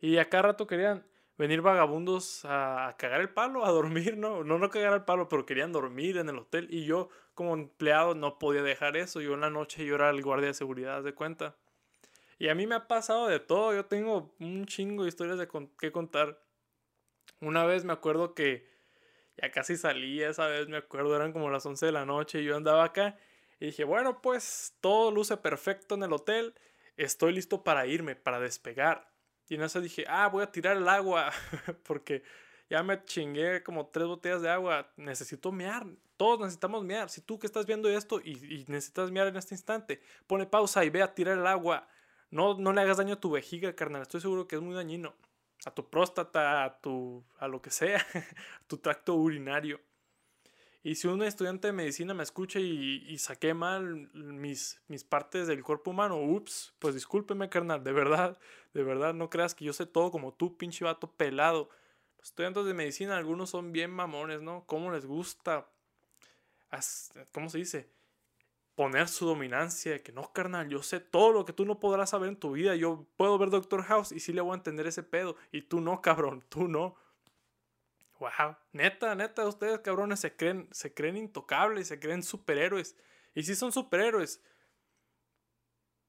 Y 0.00 0.16
a 0.16 0.28
cada 0.28 0.42
rato 0.42 0.66
querían 0.66 1.06
venir 1.38 1.62
vagabundos 1.62 2.44
a, 2.44 2.96
cagar 2.98 3.20
el 3.20 3.30
palo, 3.30 3.64
a 3.64 3.70
dormir, 3.70 4.16
¿no? 4.18 4.42
No, 4.42 4.58
no 4.58 4.68
cagar 4.68 4.92
el 4.94 5.04
palo, 5.04 5.28
pero 5.28 5.46
querían 5.46 5.70
dormir 5.70 6.16
en 6.16 6.28
el 6.28 6.38
hotel. 6.38 6.66
Y 6.72 6.86
yo, 6.86 7.08
como 7.34 7.54
empleado, 7.54 8.16
no 8.16 8.40
podía 8.40 8.64
dejar 8.64 8.96
eso. 8.96 9.20
Yo 9.20 9.34
en 9.34 9.42
la 9.42 9.50
noche 9.50 9.84
yo 9.84 9.94
era 9.94 10.10
el 10.10 10.22
guardia 10.22 10.48
de 10.48 10.54
seguridad, 10.54 11.04
de 11.04 11.14
cuenta. 11.14 11.54
Y 12.40 12.48
a 12.48 12.56
mí 12.56 12.66
me 12.66 12.74
ha 12.74 12.88
pasado 12.88 13.28
de 13.28 13.38
todo. 13.38 13.74
Yo 13.74 13.84
tengo 13.86 14.34
un 14.40 14.66
chingo 14.66 15.04
de 15.04 15.08
historias 15.08 15.38
de 15.38 15.46
que 15.78 15.92
contar. 15.92 16.49
Una 17.40 17.64
vez 17.64 17.84
me 17.84 17.92
acuerdo 17.92 18.34
que 18.34 18.68
Ya 19.36 19.50
casi 19.50 19.76
salía 19.76 20.28
esa 20.30 20.46
vez, 20.46 20.68
me 20.68 20.76
acuerdo, 20.76 21.16
eran 21.16 21.32
como 21.32 21.50
las 21.50 21.64
11 21.64 21.86
de 21.86 21.92
la 21.92 22.04
noche 22.04 22.40
y 22.40 22.44
yo 22.44 22.56
andaba 22.56 22.84
acá 22.84 23.16
y 23.60 23.66
dije, 23.66 23.84
bueno, 23.84 24.22
pues 24.22 24.76
todo 24.80 25.10
luce 25.10 25.36
perfecto 25.36 25.94
en 25.94 26.02
el 26.02 26.12
hotel, 26.12 26.54
estoy 26.96 27.34
listo 27.34 27.62
para 27.64 27.86
irme, 27.86 28.16
para 28.16 28.40
despegar. 28.40 29.10
Y 29.48 29.56
en 29.56 29.62
eso 29.62 29.80
dije, 29.80 30.04
ah, 30.08 30.28
voy 30.28 30.42
a 30.42 30.52
tirar 30.52 30.76
el 30.76 30.88
agua 30.88 31.30
porque 31.84 32.22
ya 32.70 32.82
me 32.82 33.04
chingué 33.04 33.62
como 33.62 33.88
tres 33.88 34.06
botellas 34.06 34.42
de 34.42 34.50
agua, 34.50 34.92
necesito 34.96 35.52
mear, 35.52 35.86
todos 36.16 36.40
necesitamos 36.40 36.84
mear. 36.84 37.10
Si 37.10 37.20
tú 37.22 37.38
que 37.38 37.46
estás 37.46 37.66
viendo 37.66 37.88
esto 37.88 38.20
y, 38.22 38.32
y 38.32 38.64
necesitas 38.68 39.10
mear 39.10 39.28
en 39.28 39.36
este 39.36 39.54
instante, 39.54 40.00
pone 40.26 40.46
pausa 40.46 40.84
y 40.84 40.90
ve 40.90 41.02
a 41.02 41.14
tirar 41.14 41.38
el 41.38 41.46
agua. 41.46 41.88
No, 42.30 42.54
no 42.58 42.72
le 42.72 42.80
hagas 42.82 42.98
daño 42.98 43.14
a 43.14 43.20
tu 43.20 43.30
vejiga, 43.30 43.74
carnal, 43.74 44.02
estoy 44.02 44.20
seguro 44.20 44.46
que 44.46 44.56
es 44.56 44.62
muy 44.62 44.74
dañino 44.74 45.14
a 45.64 45.70
tu 45.70 45.88
próstata, 45.88 46.64
a 46.64 46.80
tu 46.80 47.24
a 47.38 47.48
lo 47.48 47.60
que 47.60 47.70
sea, 47.70 47.98
a 47.98 48.62
tu 48.66 48.78
tracto 48.78 49.14
urinario. 49.14 49.80
Y 50.82 50.94
si 50.94 51.08
un 51.08 51.22
estudiante 51.22 51.68
de 51.68 51.72
medicina 51.74 52.14
me 52.14 52.22
escucha 52.22 52.58
y, 52.58 53.04
y 53.06 53.18
saqué 53.18 53.52
mal 53.52 54.10
mis, 54.14 54.80
mis 54.88 55.04
partes 55.04 55.46
del 55.46 55.62
cuerpo 55.62 55.90
humano, 55.90 56.16
ups, 56.16 56.72
pues 56.78 56.94
discúlpeme, 56.94 57.50
carnal, 57.50 57.84
de 57.84 57.92
verdad, 57.92 58.38
de 58.72 58.82
verdad, 58.82 59.12
no 59.12 59.28
creas 59.28 59.54
que 59.54 59.66
yo 59.66 59.74
sé 59.74 59.84
todo 59.84 60.10
como 60.10 60.32
tú, 60.32 60.56
pinche 60.56 60.84
vato 60.84 61.12
pelado. 61.12 61.68
Los 62.16 62.28
estudiantes 62.28 62.64
de 62.64 62.74
medicina, 62.74 63.18
algunos 63.18 63.50
son 63.50 63.72
bien 63.72 63.90
mamones, 63.90 64.40
¿no? 64.40 64.64
¿Cómo 64.66 64.90
les 64.90 65.04
gusta? 65.04 65.68
¿Cómo 67.32 67.50
se 67.50 67.58
dice? 67.58 67.90
Poner 68.80 69.08
su 69.08 69.26
dominancia 69.26 69.92
de 69.92 70.02
que 70.02 70.10
no, 70.10 70.32
carnal, 70.32 70.70
yo 70.70 70.82
sé 70.82 71.00
todo 71.00 71.32
lo 71.32 71.44
que 71.44 71.52
tú 71.52 71.66
no 71.66 71.78
podrás 71.78 72.08
saber 72.08 72.30
en 72.30 72.36
tu 72.36 72.52
vida. 72.52 72.74
Yo 72.76 73.06
puedo 73.18 73.36
ver 73.36 73.50
Doctor 73.50 73.82
House 73.82 74.10
y 74.10 74.20
sí 74.20 74.32
le 74.32 74.40
voy 74.40 74.52
a 74.52 74.54
entender 74.54 74.86
ese 74.86 75.02
pedo. 75.02 75.36
Y 75.52 75.60
tú 75.60 75.82
no, 75.82 76.00
cabrón, 76.00 76.42
tú 76.48 76.66
no. 76.66 76.96
Wow, 78.18 78.56
neta, 78.72 79.14
neta, 79.14 79.46
ustedes 79.46 79.80
cabrones 79.80 80.20
se 80.20 80.34
creen, 80.34 80.66
se 80.70 80.94
creen 80.94 81.18
intocables, 81.18 81.88
se 81.88 82.00
creen 82.00 82.22
superhéroes. 82.22 82.96
Y 83.34 83.42
sí 83.42 83.54
son 83.54 83.70
superhéroes. 83.70 84.42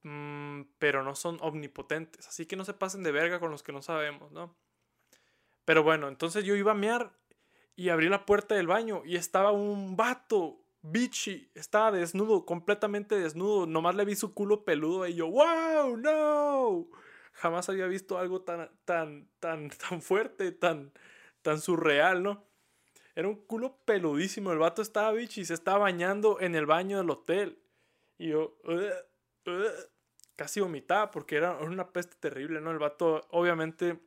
Mm, 0.04 0.62
pero 0.80 1.04
no 1.04 1.14
son 1.14 1.40
omnipotentes. 1.42 2.26
Así 2.26 2.46
que 2.46 2.56
no 2.56 2.64
se 2.64 2.74
pasen 2.74 3.04
de 3.04 3.12
verga 3.12 3.42
con 3.42 3.52
los 3.52 3.64
que 3.64 3.74
no 3.74 3.82
sabemos, 3.82 4.32
¿no? 4.32 4.56
Pero 5.66 5.84
bueno, 5.84 6.08
entonces 6.08 6.46
yo 6.46 6.56
iba 6.56 6.72
a 6.72 6.76
mear 6.76 7.12
y 7.76 7.90
abrí 7.90 8.08
la 8.08 8.26
puerta 8.26 8.56
del 8.56 8.68
baño 8.68 9.02
y 9.04 9.18
estaba 9.18 9.52
un 9.52 9.98
vato 9.98 10.61
Bichi 10.84 11.52
estaba 11.54 11.92
desnudo, 11.92 12.46
completamente 12.46 13.16
desnudo. 13.16 13.68
Nomás 13.68 13.96
le 13.96 14.06
vi 14.06 14.16
su 14.16 14.34
culo 14.34 14.66
peludo 14.66 15.08
y 15.08 15.16
yo, 15.16 15.28
¡Wow! 15.28 15.98
¡No! 15.98 16.88
Jamás 17.34 17.70
había 17.70 17.88
visto 17.88 18.18
algo 18.18 18.42
tan, 18.42 18.70
tan, 18.86 19.30
tan, 19.40 19.70
tan 19.90 20.02
fuerte, 20.02 20.52
tan, 20.52 20.92
tan 21.42 21.60
surreal, 21.62 22.24
¿no? 22.24 22.46
Era 23.16 23.28
un 23.28 23.36
culo 23.36 23.78
peludísimo. 23.86 24.52
El 24.52 24.60
vato 24.60 24.82
estaba 24.82 25.12
bichi, 25.12 25.46
se 25.46 25.54
estaba 25.54 25.80
bañando 25.80 26.40
en 26.40 26.56
el 26.56 26.66
baño 26.66 26.98
del 26.98 27.10
hotel. 27.10 27.60
Y 28.18 28.30
yo, 28.30 28.58
casi 30.36 30.60
vomitaba 30.60 31.12
porque 31.12 31.36
era 31.36 31.58
una 31.58 31.92
peste 31.92 32.16
terrible, 32.16 32.62
¿no? 32.62 32.72
El 32.72 32.80
vato, 32.80 33.28
obviamente, 33.32 34.00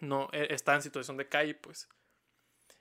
no, 0.00 0.28
e, 0.32 0.52
está 0.54 0.74
en 0.74 0.82
situación 0.82 1.16
de 1.16 1.28
calle, 1.28 1.54
pues. 1.54 1.88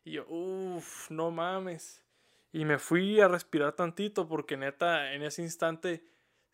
Y 0.04 0.14
yo, 0.14 0.26
uff, 0.28 1.10
no 1.10 1.32
mames. 1.32 2.07
Y 2.52 2.66
me 2.66 2.80
fui 2.80 3.20
a 3.20 3.28
respirar 3.28 3.74
tantito 3.74 4.28
porque 4.28 4.58
neta, 4.58 5.14
en 5.14 5.24
ese 5.24 5.42
instante 5.42 6.04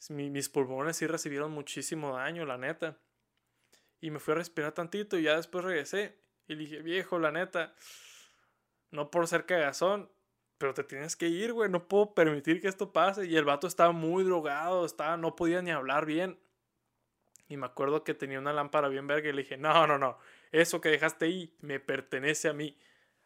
mis 0.09 0.49
pulmones 0.49 0.97
sí 0.97 1.07
recibieron 1.07 1.51
muchísimo 1.51 2.15
daño, 2.15 2.45
la 2.45 2.57
neta. 2.57 2.97
Y 4.01 4.11
me 4.11 4.19
fui 4.19 4.33
a 4.33 4.37
respirar 4.37 4.73
tantito 4.73 5.17
y 5.17 5.23
ya 5.23 5.37
después 5.37 5.63
regresé. 5.63 6.17
Y 6.47 6.55
dije, 6.55 6.81
viejo, 6.81 7.19
la 7.19 7.31
neta, 7.31 7.73
no 8.91 9.09
por 9.09 9.27
ser 9.27 9.45
cagazón, 9.45 10.11
pero 10.57 10.73
te 10.73 10.83
tienes 10.83 11.15
que 11.15 11.27
ir, 11.27 11.53
güey. 11.53 11.69
No 11.69 11.87
puedo 11.87 12.13
permitir 12.13 12.59
que 12.59 12.67
esto 12.67 12.91
pase. 12.91 13.25
Y 13.25 13.37
el 13.37 13.45
vato 13.45 13.67
estaba 13.67 13.91
muy 13.93 14.23
drogado, 14.23 14.85
estaba, 14.85 15.15
no 15.15 15.35
podía 15.35 15.61
ni 15.61 15.71
hablar 15.71 16.05
bien. 16.05 16.37
Y 17.47 17.57
me 17.57 17.65
acuerdo 17.65 18.03
que 18.03 18.13
tenía 18.13 18.39
una 18.39 18.51
lámpara 18.51 18.89
bien 18.89 19.07
verga 19.07 19.29
y 19.29 19.33
le 19.33 19.43
dije, 19.43 19.57
no, 19.57 19.85
no, 19.87 19.97
no, 19.97 20.17
eso 20.51 20.81
que 20.81 20.89
dejaste 20.89 21.25
ahí 21.25 21.55
me 21.61 21.79
pertenece 21.79 22.49
a 22.49 22.53
mí. 22.53 22.77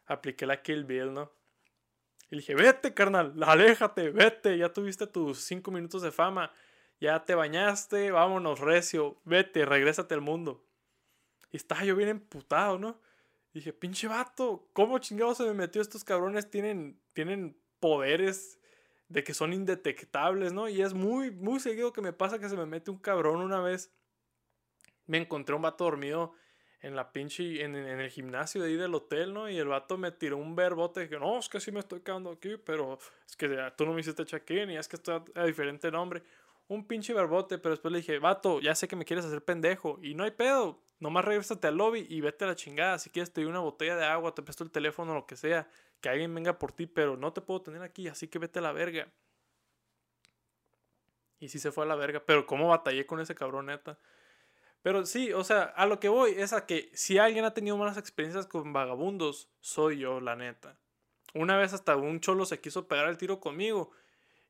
Apliqué 0.06 0.46
la 0.46 0.62
Kill 0.62 0.84
Bill, 0.84 1.12
¿no? 1.12 1.32
Y 2.30 2.36
le 2.36 2.40
dije, 2.40 2.54
vete, 2.54 2.92
carnal, 2.92 3.34
aléjate, 3.42 4.10
vete, 4.10 4.58
ya 4.58 4.72
tuviste 4.72 5.06
tus 5.06 5.38
cinco 5.38 5.70
minutos 5.70 6.02
de 6.02 6.12
fama, 6.12 6.52
ya 7.00 7.24
te 7.24 7.34
bañaste, 7.34 8.10
vámonos, 8.10 8.60
recio, 8.60 9.20
vete, 9.24 9.64
regrésate 9.64 10.14
al 10.14 10.20
mundo. 10.20 10.64
Y 11.50 11.56
estaba 11.56 11.84
yo 11.84 11.96
bien 11.96 12.10
emputado, 12.10 12.78
¿no? 12.78 13.00
Y 13.52 13.60
dije, 13.60 13.72
pinche 13.72 14.08
vato, 14.08 14.68
¿cómo 14.74 14.98
chingados 14.98 15.38
se 15.38 15.44
me 15.44 15.54
metió 15.54 15.80
estos 15.80 16.04
cabrones? 16.04 16.50
Tienen, 16.50 17.00
tienen 17.14 17.56
poderes 17.80 18.58
de 19.08 19.24
que 19.24 19.32
son 19.32 19.54
indetectables, 19.54 20.52
¿no? 20.52 20.68
Y 20.68 20.82
es 20.82 20.92
muy, 20.92 21.30
muy 21.30 21.60
seguido 21.60 21.94
que 21.94 22.02
me 22.02 22.12
pasa 22.12 22.38
que 22.38 22.48
se 22.50 22.56
me 22.56 22.66
mete 22.66 22.90
un 22.90 22.98
cabrón 22.98 23.40
una 23.40 23.60
vez. 23.60 23.90
Me 25.06 25.16
encontré 25.16 25.54
un 25.54 25.62
vato 25.62 25.84
dormido 25.84 26.34
en 26.80 26.94
la 26.94 27.10
pinche, 27.12 27.62
en, 27.62 27.74
en, 27.74 28.00
el 28.00 28.10
gimnasio 28.10 28.62
de 28.62 28.68
ahí 28.68 28.76
del 28.76 28.94
hotel, 28.94 29.34
¿no? 29.34 29.48
Y 29.48 29.58
el 29.58 29.66
vato 29.66 29.98
me 29.98 30.12
tiró 30.12 30.36
un 30.36 30.54
verbote 30.54 31.08
que 31.08 31.18
no, 31.18 31.38
es 31.38 31.48
que 31.48 31.60
sí 31.60 31.72
me 31.72 31.80
estoy 31.80 32.00
quedando 32.00 32.30
aquí, 32.30 32.56
pero 32.56 32.98
es 33.26 33.36
que 33.36 33.48
tú 33.76 33.84
no 33.84 33.92
me 33.92 34.00
hiciste 34.00 34.24
check-in 34.24 34.70
y 34.70 34.76
es 34.76 34.86
que 34.86 34.96
estoy 34.96 35.22
a, 35.34 35.44
diferente 35.44 35.90
nombre. 35.90 36.22
Un 36.68 36.86
pinche 36.86 37.12
verbote, 37.14 37.58
pero 37.58 37.70
después 37.70 37.90
le 37.90 37.98
dije, 37.98 38.18
vato, 38.18 38.60
ya 38.60 38.74
sé 38.74 38.86
que 38.86 38.94
me 38.94 39.04
quieres 39.04 39.24
hacer 39.24 39.42
pendejo 39.42 39.98
y 40.02 40.14
no 40.14 40.24
hay 40.24 40.30
pedo, 40.30 40.80
nomás 41.00 41.24
regresate 41.24 41.66
al 41.66 41.76
lobby 41.76 42.06
y 42.08 42.20
vete 42.20 42.44
a 42.44 42.48
la 42.48 42.54
chingada. 42.54 42.98
Si 42.98 43.10
quieres 43.10 43.32
te 43.32 43.40
doy 43.40 43.50
una 43.50 43.60
botella 43.60 43.96
de 43.96 44.04
agua, 44.04 44.34
te 44.34 44.42
presto 44.42 44.64
el 44.64 44.70
teléfono, 44.70 45.14
lo 45.14 45.26
que 45.26 45.36
sea, 45.36 45.68
que 46.00 46.08
alguien 46.08 46.32
venga 46.34 46.58
por 46.58 46.72
ti, 46.72 46.86
pero 46.86 47.16
no 47.16 47.32
te 47.32 47.40
puedo 47.40 47.62
tener 47.62 47.82
aquí, 47.82 48.06
así 48.06 48.28
que 48.28 48.38
vete 48.38 48.60
a 48.60 48.62
la 48.62 48.72
verga. 48.72 49.08
Y 51.40 51.48
sí 51.48 51.58
se 51.58 51.72
fue 51.72 51.84
a 51.84 51.88
la 51.88 51.96
verga, 51.96 52.22
pero 52.24 52.46
cómo 52.46 52.68
batallé 52.68 53.06
con 53.06 53.20
ese 53.20 53.34
cabrón 53.34 53.66
neta. 53.66 53.98
Pero 54.82 55.04
sí, 55.06 55.32
o 55.32 55.44
sea, 55.44 55.62
a 55.62 55.86
lo 55.86 56.00
que 56.00 56.08
voy 56.08 56.32
es 56.36 56.52
a 56.52 56.66
que 56.66 56.90
si 56.94 57.18
alguien 57.18 57.44
ha 57.44 57.54
tenido 57.54 57.76
malas 57.76 57.98
experiencias 57.98 58.46
con 58.46 58.72
vagabundos, 58.72 59.50
soy 59.60 59.98
yo, 59.98 60.20
la 60.20 60.36
neta. 60.36 60.78
Una 61.34 61.56
vez 61.56 61.72
hasta 61.72 61.96
un 61.96 62.20
cholo 62.20 62.44
se 62.46 62.60
quiso 62.60 62.88
pegar 62.88 63.08
el 63.08 63.18
tiro 63.18 63.40
conmigo 63.40 63.90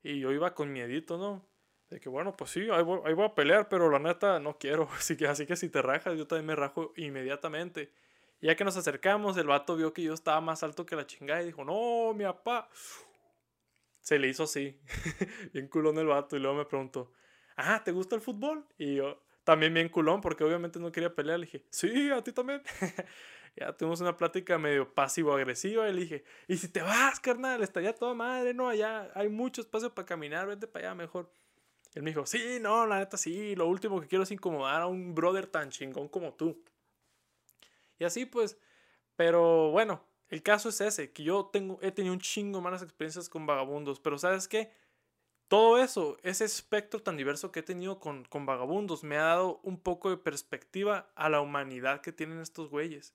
y 0.03 0.21
yo 0.21 0.33
iba 0.33 0.55
con 0.55 0.73
miedito, 0.73 1.19
¿no? 1.19 1.47
De 1.91 2.01
que 2.01 2.09
bueno, 2.09 2.37
pues 2.37 2.51
sí, 2.51 2.69
ahí 2.71 2.83
voy, 2.83 3.25
a 3.25 3.35
pelear, 3.35 3.69
pero 3.69 3.91
la 3.91 3.99
neta 3.99 4.39
no 4.41 4.59
quiero. 4.59 4.89
Así 4.99 5.17
que, 5.17 5.27
así 5.27 5.47
que 5.47 5.57
si 5.57 5.69
te 5.71 5.83
rajas, 5.83 6.17
yo 6.19 6.27
también 6.27 6.47
me 6.47 6.55
rajo 6.55 6.93
inmediatamente. 6.97 7.93
ya 8.41 8.55
que 8.57 8.65
nos 8.65 8.77
acercamos, 8.77 9.37
el 9.39 9.47
vato 9.47 9.77
vio 9.77 9.93
que 9.93 10.03
yo 10.03 10.15
estaba 10.15 10.41
más 10.41 10.63
alto 10.63 10.87
que 10.87 10.97
la 10.97 11.07
chingada 11.07 11.43
y 11.43 11.47
dijo, 11.47 11.65
no, 11.65 12.13
mi 12.15 12.25
papá. 12.25 12.69
Se 14.01 14.19
le 14.19 14.29
hizo 14.29 14.45
así. 14.45 14.79
bien 15.53 15.69
culón 15.69 15.99
el 15.99 16.07
vato 16.07 16.37
y 16.37 16.41
luego 16.41 16.57
me 16.57 16.65
preguntó, 16.67 17.13
ah, 17.57 17.83
¿te 17.85 17.93
gusta 17.93 18.15
el 18.15 18.21
fútbol? 18.23 18.67
Y 18.79 18.97
yo, 18.97 19.23
también 19.49 19.73
bien 19.73 19.89
culón, 19.89 20.21
porque 20.21 20.45
obviamente 20.45 20.79
no 20.79 20.93
quería 20.93 21.15
pelear. 21.15 21.39
Le 21.39 21.47
dije, 21.47 21.65
sí, 21.71 22.11
a 22.11 22.23
ti 22.23 22.33
también. 22.33 22.61
ya 23.57 23.75
tuvimos 23.75 23.99
una 24.03 24.15
plática 24.15 24.59
medio 24.59 24.93
pasivo-agresiva. 24.93 25.89
Y 25.89 25.95
le 25.95 26.01
dije, 26.03 26.25
¿y 26.49 26.59
si 26.59 26.69
te 26.69 26.83
vas, 26.83 27.19
carnal? 27.19 27.63
Estaría 27.63 27.95
toda 27.95 28.13
madre, 28.13 28.53
¿no? 28.53 28.69
Allá 28.69 29.11
hay 29.15 29.31
mucho 29.31 29.63
espacio 29.63 29.95
para 29.95 30.05
caminar, 30.05 30.47
vete 30.47 30.67
para 30.67 30.89
allá 30.89 30.95
mejor. 30.95 31.33
él 31.95 32.03
me 32.03 32.11
dijo, 32.11 32.27
sí, 32.27 32.59
no, 32.61 32.85
la 32.85 32.99
neta 32.99 33.17
sí. 33.17 33.57
Lo 33.57 33.69
último 33.69 34.03
que 34.03 34.07
quiero 34.07 34.25
es 34.25 34.31
incomodar 34.31 34.83
a 34.83 34.87
un 34.87 35.15
brother 35.15 35.47
tan 35.47 35.71
chingón 35.71 36.09
como 36.09 36.35
tú. 36.35 36.63
Y 37.99 38.05
así 38.05 38.27
pues, 38.27 38.59
pero 39.17 39.71
bueno, 39.71 40.05
el 40.29 40.43
caso 40.43 40.69
es 40.69 40.83
ese, 40.83 41.11
que 41.11 41.23
yo 41.23 41.47
tengo, 41.51 41.79
he 41.81 41.91
tenido 41.91 42.13
un 42.13 42.21
chingo 42.21 42.61
malas 42.61 42.83
experiencias 42.83 43.31
con 43.31 43.47
vagabundos, 43.47 43.99
pero 43.99 44.19
¿sabes 44.19 44.47
qué? 44.47 44.71
Todo 45.49 45.79
eso, 45.79 46.19
ese 46.23 46.45
espectro 46.45 47.03
tan 47.03 47.17
diverso 47.17 47.51
que 47.51 47.61
he 47.61 47.63
tenido 47.63 47.99
con, 48.01 48.25
con 48.27 48.45
vagabundos, 48.45 49.03
me 49.03 49.17
ha 49.17 49.23
dado 49.23 49.61
un 49.63 49.81
poco 49.81 50.11
de 50.11 50.19
perspectiva 50.19 51.11
a 51.15 51.31
la 51.31 51.41
humanidad 51.41 52.03
que 52.03 52.13
tienen 52.13 52.41
estos 52.41 52.69
güeyes. 52.69 53.15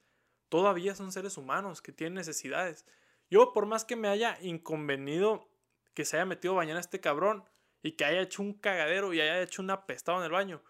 Todavía 0.49 0.95
son 0.95 1.11
seres 1.11 1.37
humanos 1.37 1.83
que 1.83 1.91
tienen 1.91 2.15
necesidades. 2.15 2.85
Yo, 3.29 3.53
por 3.53 3.67
más 3.67 3.85
que 3.85 3.95
me 3.95 4.07
haya 4.07 4.37
inconvenido 4.41 5.47
que 5.93 6.05
se 6.05 6.17
haya 6.17 6.25
metido 6.25 6.55
bañar 6.55 6.77
a 6.77 6.79
este 6.79 6.99
cabrón 6.99 7.47
y 7.83 7.91
que 7.93 8.05
haya 8.05 8.21
hecho 8.21 8.41
un 8.41 8.53
cagadero 8.53 9.13
y 9.13 9.21
haya 9.21 9.41
hecho 9.41 9.61
una 9.61 9.85
pestada 9.85 10.17
en 10.19 10.25
el 10.25 10.31
baño, 10.31 10.63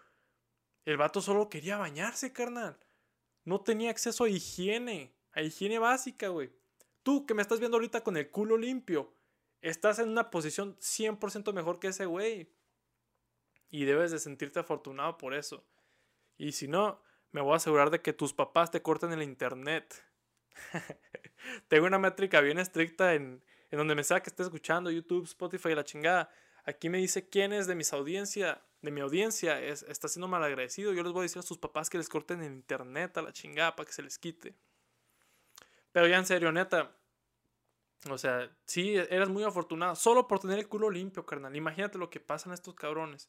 el 0.84 0.98
vato 0.98 1.22
solo 1.22 1.48
quería 1.48 1.78
bañarse, 1.78 2.32
carnal. 2.32 2.78
No 3.44 3.62
tenía 3.62 3.90
acceso 3.90 4.24
a 4.24 4.28
higiene, 4.28 5.14
a 5.32 5.40
higiene 5.40 5.78
básica, 5.78 6.28
güey. 6.28 6.52
Tú 7.02 7.24
que 7.24 7.34
me 7.34 7.42
estás 7.42 7.58
viendo 7.58 7.76
ahorita 7.76 8.02
con 8.02 8.16
el 8.16 8.30
culo 8.30 8.56
limpio, 8.58 9.14
estás 9.68 9.98
en 9.98 10.08
una 10.08 10.30
posición 10.30 10.76
100% 10.78 11.52
mejor 11.52 11.78
que 11.78 11.88
ese 11.88 12.06
güey. 12.06 12.50
Y 13.70 13.84
debes 13.84 14.10
de 14.10 14.18
sentirte 14.18 14.60
afortunado 14.60 15.18
por 15.18 15.34
eso. 15.34 15.64
Y 16.36 16.52
si 16.52 16.68
no, 16.68 17.02
me 17.32 17.40
voy 17.40 17.54
a 17.54 17.56
asegurar 17.56 17.90
de 17.90 18.00
que 18.00 18.12
tus 18.12 18.32
papás 18.32 18.70
te 18.70 18.82
corten 18.82 19.12
el 19.12 19.22
internet. 19.22 20.04
Tengo 21.68 21.86
una 21.86 21.98
métrica 21.98 22.40
bien 22.40 22.58
estricta 22.58 23.14
en, 23.14 23.42
en 23.70 23.78
donde 23.78 23.94
me 23.94 24.04
sea 24.04 24.22
que 24.22 24.30
esté 24.30 24.42
escuchando 24.42 24.90
YouTube, 24.90 25.24
Spotify, 25.24 25.74
la 25.74 25.84
chingada. 25.84 26.30
Aquí 26.64 26.88
me 26.88 26.98
dice 26.98 27.28
quién 27.28 27.52
es 27.52 27.66
de 27.66 27.74
mis 27.74 27.92
audiencia, 27.92 28.62
de 28.82 28.90
mi 28.90 29.00
audiencia 29.00 29.60
es, 29.60 29.82
está 29.84 30.08
siendo 30.08 30.28
malagradecido. 30.28 30.92
Yo 30.92 31.02
les 31.02 31.12
voy 31.12 31.20
a 31.20 31.22
decir 31.22 31.40
a 31.40 31.42
sus 31.42 31.58
papás 31.58 31.90
que 31.90 31.98
les 31.98 32.08
corten 32.08 32.42
el 32.42 32.52
internet 32.52 33.16
a 33.16 33.22
la 33.22 33.32
chingada 33.32 33.74
para 33.74 33.86
que 33.86 33.92
se 33.92 34.02
les 34.02 34.18
quite. 34.18 34.54
Pero 35.90 36.06
ya 36.06 36.18
en 36.18 36.26
serio, 36.26 36.52
neta, 36.52 36.94
O 38.10 38.18
sea, 38.18 38.50
sí, 38.66 38.96
eras 38.96 39.28
muy 39.28 39.44
afortunado. 39.44 39.94
Solo 39.96 40.28
por 40.28 40.38
tener 40.38 40.58
el 40.58 40.68
culo 40.68 40.90
limpio, 40.90 41.24
carnal. 41.24 41.56
Imagínate 41.56 41.98
lo 41.98 42.10
que 42.10 42.20
pasan 42.20 42.52
a 42.52 42.54
estos 42.54 42.74
cabrones. 42.74 43.28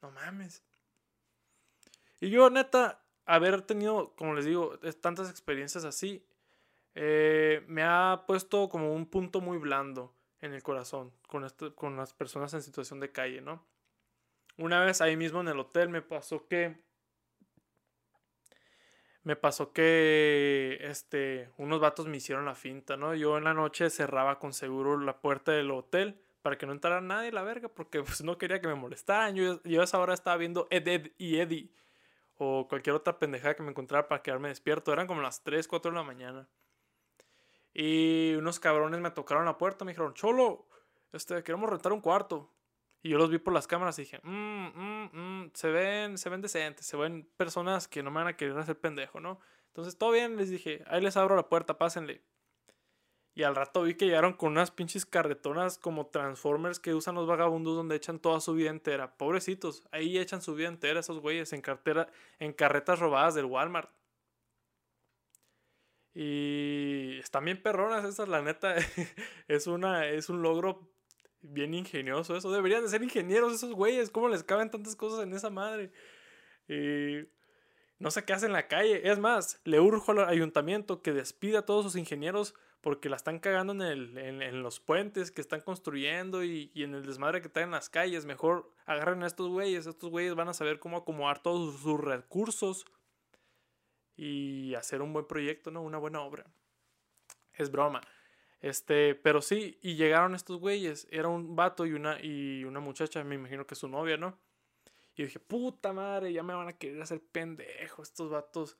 No 0.00 0.10
mames. 0.10 0.62
Y 2.20 2.30
yo, 2.30 2.50
neta, 2.50 3.02
haber 3.26 3.62
tenido, 3.62 4.14
como 4.16 4.34
les 4.34 4.44
digo, 4.44 4.78
tantas 5.00 5.30
experiencias 5.30 5.84
así, 5.84 6.24
eh, 6.94 7.64
me 7.66 7.82
ha 7.82 8.24
puesto 8.26 8.68
como 8.68 8.94
un 8.94 9.06
punto 9.06 9.40
muy 9.40 9.58
blando 9.58 10.14
en 10.40 10.52
el 10.52 10.62
corazón 10.62 11.12
con, 11.26 11.48
con 11.74 11.96
las 11.96 12.12
personas 12.12 12.54
en 12.54 12.62
situación 12.62 13.00
de 13.00 13.10
calle, 13.10 13.40
¿no? 13.40 13.64
Una 14.56 14.84
vez 14.84 15.00
ahí 15.00 15.16
mismo 15.16 15.40
en 15.40 15.48
el 15.48 15.58
hotel 15.58 15.88
me 15.88 16.02
pasó 16.02 16.46
que 16.46 16.80
me 19.24 19.36
pasó 19.36 19.72
que 19.72 20.78
este 20.82 21.50
unos 21.56 21.80
vatos 21.80 22.06
me 22.06 22.18
hicieron 22.18 22.44
la 22.44 22.54
finta, 22.54 22.96
¿no? 22.96 23.14
Yo 23.14 23.38
en 23.38 23.44
la 23.44 23.54
noche 23.54 23.90
cerraba 23.90 24.38
con 24.38 24.52
seguro 24.52 24.98
la 24.98 25.18
puerta 25.20 25.52
del 25.52 25.70
hotel 25.70 26.20
para 26.42 26.58
que 26.58 26.66
no 26.66 26.72
entrara 26.72 27.00
nadie 27.00 27.32
la 27.32 27.42
verga 27.42 27.68
porque 27.68 28.02
pues 28.02 28.22
no 28.22 28.36
quería 28.38 28.60
que 28.60 28.68
me 28.68 28.74
molestaran. 28.74 29.34
Yo, 29.34 29.60
a 29.64 29.84
esa 29.84 29.98
hora 29.98 30.12
estaba 30.14 30.36
viendo 30.36 30.68
Ed, 30.70 30.86
Ed 30.86 31.12
y 31.16 31.38
Eddie 31.38 31.70
o 32.36 32.68
cualquier 32.68 32.94
otra 32.96 33.18
pendejada 33.18 33.54
que 33.54 33.62
me 33.62 33.70
encontrara 33.70 34.08
para 34.08 34.22
quedarme 34.22 34.48
despierto. 34.48 34.92
Eran 34.92 35.06
como 35.06 35.22
las 35.22 35.42
3, 35.42 35.66
4 35.66 35.90
de 35.90 35.96
la 35.96 36.02
mañana. 36.02 36.48
Y 37.72 38.34
unos 38.34 38.60
cabrones 38.60 39.00
me 39.00 39.10
tocaron 39.10 39.46
la 39.46 39.58
puerta, 39.58 39.84
me 39.84 39.92
dijeron, 39.92 40.14
Cholo, 40.14 40.66
este, 41.12 41.42
queremos 41.42 41.70
rentar 41.70 41.92
un 41.92 42.00
cuarto. 42.00 42.50
Y 43.04 43.10
yo 43.10 43.18
los 43.18 43.30
vi 43.30 43.36
por 43.36 43.52
las 43.52 43.66
cámaras 43.66 43.98
y 43.98 44.02
dije, 44.02 44.18
mmm, 44.22 44.68
mmm, 44.74 45.10
mmm, 45.12 45.50
se 45.52 45.68
ven, 45.70 46.16
se 46.16 46.30
ven 46.30 46.40
decentes, 46.40 46.86
se 46.86 46.96
ven 46.96 47.28
personas 47.36 47.86
que 47.86 48.02
no 48.02 48.10
me 48.10 48.20
van 48.20 48.28
a 48.28 48.36
querer 48.38 48.56
hacer 48.56 48.80
pendejo, 48.80 49.20
¿no? 49.20 49.38
Entonces, 49.66 49.98
todo 49.98 50.10
bien, 50.10 50.38
les 50.38 50.48
dije, 50.48 50.82
ahí 50.86 51.02
les 51.02 51.18
abro 51.18 51.36
la 51.36 51.50
puerta, 51.50 51.76
pásenle. 51.76 52.22
Y 53.34 53.42
al 53.42 53.56
rato 53.56 53.82
vi 53.82 53.94
que 53.94 54.06
llegaron 54.06 54.32
con 54.32 54.52
unas 54.52 54.70
pinches 54.70 55.04
carretonas 55.04 55.76
como 55.76 56.06
Transformers 56.06 56.80
que 56.80 56.94
usan 56.94 57.14
los 57.14 57.26
vagabundos 57.26 57.76
donde 57.76 57.94
echan 57.96 58.20
toda 58.20 58.40
su 58.40 58.54
vida 58.54 58.70
entera. 58.70 59.18
Pobrecitos, 59.18 59.86
ahí 59.92 60.18
echan 60.18 60.40
su 60.40 60.54
vida 60.54 60.68
entera 60.68 61.00
esos 61.00 61.20
güeyes 61.20 61.52
en, 61.52 61.60
cartera, 61.60 62.08
en 62.38 62.54
carretas 62.54 63.00
robadas 63.00 63.34
del 63.34 63.44
Walmart. 63.44 63.90
Y 66.14 67.18
están 67.18 67.44
bien 67.44 67.62
perronas 67.62 68.04
esas, 68.06 68.28
la 68.28 68.40
neta. 68.40 68.76
es, 69.48 69.66
una, 69.66 70.06
es 70.06 70.30
un 70.30 70.40
logro 70.40 70.93
bien 71.44 71.74
ingenioso 71.74 72.36
eso. 72.36 72.50
Deberían 72.50 72.82
de 72.82 72.88
ser 72.88 73.02
ingenieros 73.02 73.54
esos 73.54 73.72
güeyes. 73.72 74.10
¿Cómo 74.10 74.28
les 74.28 74.42
caben 74.42 74.70
tantas 74.70 74.96
cosas 74.96 75.24
en 75.24 75.32
esa 75.32 75.50
madre? 75.50 75.92
Y 76.68 77.28
no 77.98 78.10
sé 78.10 78.24
qué 78.24 78.32
hacen 78.32 78.48
en 78.48 78.54
la 78.54 78.68
calle. 78.68 79.08
Es 79.10 79.18
más, 79.18 79.60
le 79.64 79.80
urjo 79.80 80.12
al 80.12 80.28
ayuntamiento 80.28 81.02
que 81.02 81.12
despida 81.12 81.60
a 81.60 81.64
todos 81.64 81.84
sus 81.84 81.96
ingenieros 81.96 82.54
porque 82.80 83.08
la 83.08 83.16
están 83.16 83.38
cagando 83.38 83.72
en, 83.72 83.80
el, 83.80 84.18
en, 84.18 84.62
los 84.62 84.78
puentes 84.78 85.30
que 85.30 85.40
están 85.40 85.62
construyendo 85.62 86.44
y, 86.44 86.70
en 86.74 86.94
el 86.94 87.06
desmadre 87.06 87.40
que 87.40 87.46
están 87.46 87.62
en 87.62 87.70
las 87.70 87.88
calles. 87.88 88.26
Mejor 88.26 88.70
agarren 88.84 89.22
a 89.22 89.26
estos 89.26 89.48
güeyes. 89.48 89.86
Estos 89.86 90.10
güeyes 90.10 90.34
van 90.34 90.48
a 90.48 90.54
saber 90.54 90.78
cómo 90.78 90.98
acomodar 90.98 91.42
todos 91.42 91.80
sus 91.80 91.98
recursos 91.98 92.84
y 94.16 94.74
hacer 94.74 95.00
un 95.00 95.12
buen 95.12 95.26
proyecto, 95.26 95.70
¿no? 95.70 95.82
Una 95.82 95.98
buena 95.98 96.20
obra. 96.20 96.44
Es 97.54 97.70
broma. 97.70 98.02
Este, 98.64 99.14
pero 99.14 99.42
sí, 99.42 99.78
y 99.82 99.94
llegaron 99.96 100.34
estos 100.34 100.58
güeyes. 100.58 101.06
Era 101.10 101.28
un 101.28 101.54
vato 101.54 101.84
y 101.84 101.92
una, 101.92 102.18
y 102.22 102.64
una 102.64 102.80
muchacha, 102.80 103.22
me 103.22 103.34
imagino 103.34 103.66
que 103.66 103.74
su 103.74 103.88
novia, 103.88 104.16
¿no? 104.16 104.38
Y 105.14 105.24
dije, 105.24 105.38
puta 105.38 105.92
madre, 105.92 106.32
ya 106.32 106.42
me 106.42 106.54
van 106.54 106.68
a 106.68 106.72
querer 106.78 107.02
hacer 107.02 107.20
pendejo 107.20 108.02
estos 108.02 108.30
vatos. 108.30 108.78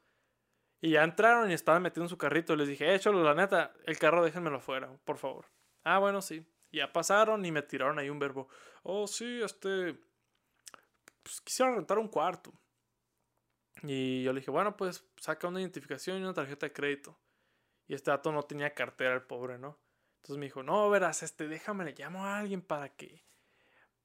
Y 0.81 0.93
ya 0.93 1.05
entraron 1.05 1.51
y 1.51 1.55
estaban 1.55 1.83
metiendo 1.83 2.07
en 2.07 2.09
su 2.09 2.17
carrito. 2.17 2.55
Y 2.55 2.57
les 2.57 2.69
dije, 2.69 2.95
échalo, 2.95 3.23
la 3.23 3.35
neta, 3.35 3.75
el 3.85 3.99
carro 3.99 4.25
déjenmelo 4.25 4.57
afuera, 4.57 4.91
por 5.05 5.19
favor. 5.19 5.51
Ah, 5.83 5.99
bueno, 5.99 6.23
sí. 6.23 6.47
ya 6.73 6.91
pasaron 6.91 7.45
y 7.45 7.53
me 7.53 7.61
tiraron 7.61 7.99
ahí 7.99 8.09
un 8.09 8.19
verbo. 8.19 8.49
Oh, 8.85 9.07
sí, 9.07 9.43
este. 9.43 9.99
Pues 11.23 11.43
quisiera 11.43 11.75
rentar 11.75 11.99
un 11.99 12.09
cuarto. 12.09 12.55
Y 13.83 14.23
yo 14.23 14.33
le 14.33 14.41
dije, 14.41 14.51
bueno, 14.51 14.79
pues 14.79 15.05
saca 15.19 15.49
una 15.49 15.61
identificación 15.61 16.17
y 16.17 16.23
una 16.23 16.33
tarjeta 16.33 16.65
de 16.65 16.73
crédito. 16.73 17.19
Y 17.87 17.95
este 17.95 18.11
dato 18.11 18.33
no 18.33 18.43
tenía 18.43 18.75
cartera, 18.75 19.15
el 19.15 19.23
pobre, 19.23 19.59
¿no? 19.59 19.79
Entonces 20.17 20.39
me 20.39 20.47
dijo, 20.47 20.63
no, 20.63 20.89
verás, 20.89 21.23
este, 21.23 21.49
déjame, 21.49 21.85
le 21.85 21.93
llamo 21.93 22.25
a 22.25 22.39
alguien 22.39 22.63
para 22.63 22.89
que, 22.89 23.25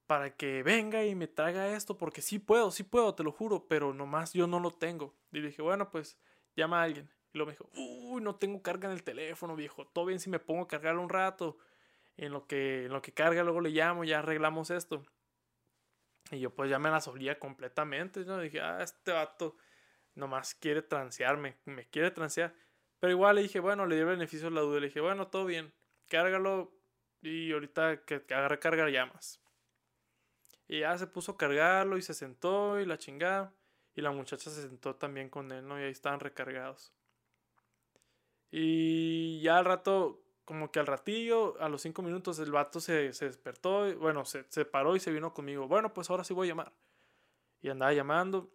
para 0.05 0.35
que 0.35 0.63
venga 0.63 1.05
y 1.05 1.15
me 1.15 1.27
traiga 1.27 1.69
esto, 1.69 1.97
porque 1.97 2.21
sí 2.21 2.39
puedo, 2.39 2.71
sí 2.71 2.83
puedo, 2.83 3.15
te 3.15 3.23
lo 3.23 3.31
juro, 3.31 3.67
pero 3.67 3.93
nomás 3.93 4.33
yo 4.33 4.47
no 4.47 4.59
lo 4.59 4.71
tengo. 4.71 5.15
Y 5.31 5.39
dije, 5.39 5.61
bueno, 5.61 5.89
pues 5.89 6.17
llama 6.55 6.81
a 6.81 6.83
alguien. 6.83 7.09
Y 7.33 7.37
luego 7.37 7.47
me 7.47 7.53
dijo, 7.53 7.69
uy, 7.75 8.21
no 8.21 8.35
tengo 8.35 8.61
carga 8.61 8.89
en 8.89 8.95
el 8.95 9.03
teléfono, 9.03 9.55
viejo, 9.55 9.87
todo 9.87 10.05
bien 10.05 10.19
si 10.19 10.29
me 10.29 10.39
pongo 10.39 10.63
a 10.63 10.67
cargarlo 10.67 11.01
un 11.01 11.09
rato. 11.09 11.57
En 12.17 12.33
lo 12.33 12.47
que, 12.47 12.85
en 12.85 12.91
lo 12.91 13.01
que 13.01 13.13
carga, 13.13 13.43
luego 13.43 13.61
le 13.61 13.69
llamo, 13.69 14.03
ya 14.03 14.19
arreglamos 14.19 14.71
esto. 14.71 15.05
Y 16.31 16.39
yo 16.39 16.53
pues 16.53 16.69
ya 16.69 16.79
me 16.79 16.89
la 16.89 16.99
solía 16.99 17.39
completamente, 17.39 18.25
¿no? 18.25 18.39
Dije, 18.39 18.59
ah, 18.61 18.83
este 18.83 19.13
vato 19.13 19.55
nomás 20.15 20.53
quiere 20.53 20.81
transearme, 20.81 21.57
me 21.65 21.87
quiere 21.87 22.11
transear. 22.11 22.53
Pero 22.99 23.11
igual 23.13 23.35
le 23.35 23.43
dije, 23.43 23.59
bueno, 23.59 23.85
le 23.85 23.95
di 23.95 24.01
el 24.01 24.07
beneficio 24.07 24.49
de 24.49 24.55
la 24.55 24.61
duda. 24.61 24.79
Le 24.79 24.87
dije, 24.87 24.99
bueno, 24.99 25.27
todo 25.27 25.45
bien, 25.45 25.73
cárgalo 26.07 26.71
y 27.21 27.51
ahorita 27.51 28.03
que, 28.05 28.23
agarre 28.29 28.59
cargar 28.59 28.89
llamas. 28.89 29.41
Y 30.67 30.81
ya 30.81 30.97
se 30.97 31.07
puso 31.07 31.33
a 31.33 31.37
cargarlo 31.37 31.97
y 31.97 32.01
se 32.01 32.13
sentó 32.13 32.79
y 32.79 32.85
la 32.85 32.97
chingada. 32.97 33.53
Y 33.95 34.01
la 34.01 34.11
muchacha 34.11 34.49
se 34.49 34.61
sentó 34.61 34.95
también 34.95 35.29
con 35.29 35.51
él, 35.51 35.67
¿no? 35.67 35.79
Y 35.79 35.83
ahí 35.83 35.91
estaban 35.91 36.19
recargados. 36.19 36.93
Y 38.51 39.41
ya 39.41 39.57
al 39.57 39.65
rato, 39.65 40.21
como 40.45 40.71
que 40.71 40.79
al 40.79 40.87
ratillo, 40.87 41.59
a 41.61 41.69
los 41.69 41.81
cinco 41.81 42.01
minutos, 42.01 42.39
el 42.39 42.51
vato 42.51 42.79
se, 42.79 43.13
se 43.13 43.25
despertó. 43.25 43.87
Y, 43.87 43.95
bueno, 43.95 44.25
se, 44.25 44.45
se 44.49 44.65
paró 44.65 44.95
y 44.95 44.99
se 44.99 45.11
vino 45.11 45.33
conmigo. 45.33 45.67
Bueno, 45.67 45.93
pues 45.93 46.09
ahora 46.09 46.23
sí 46.23 46.33
voy 46.33 46.47
a 46.47 46.51
llamar. 46.51 46.73
Y 47.61 47.69
andaba 47.69 47.93
llamando. 47.93 48.51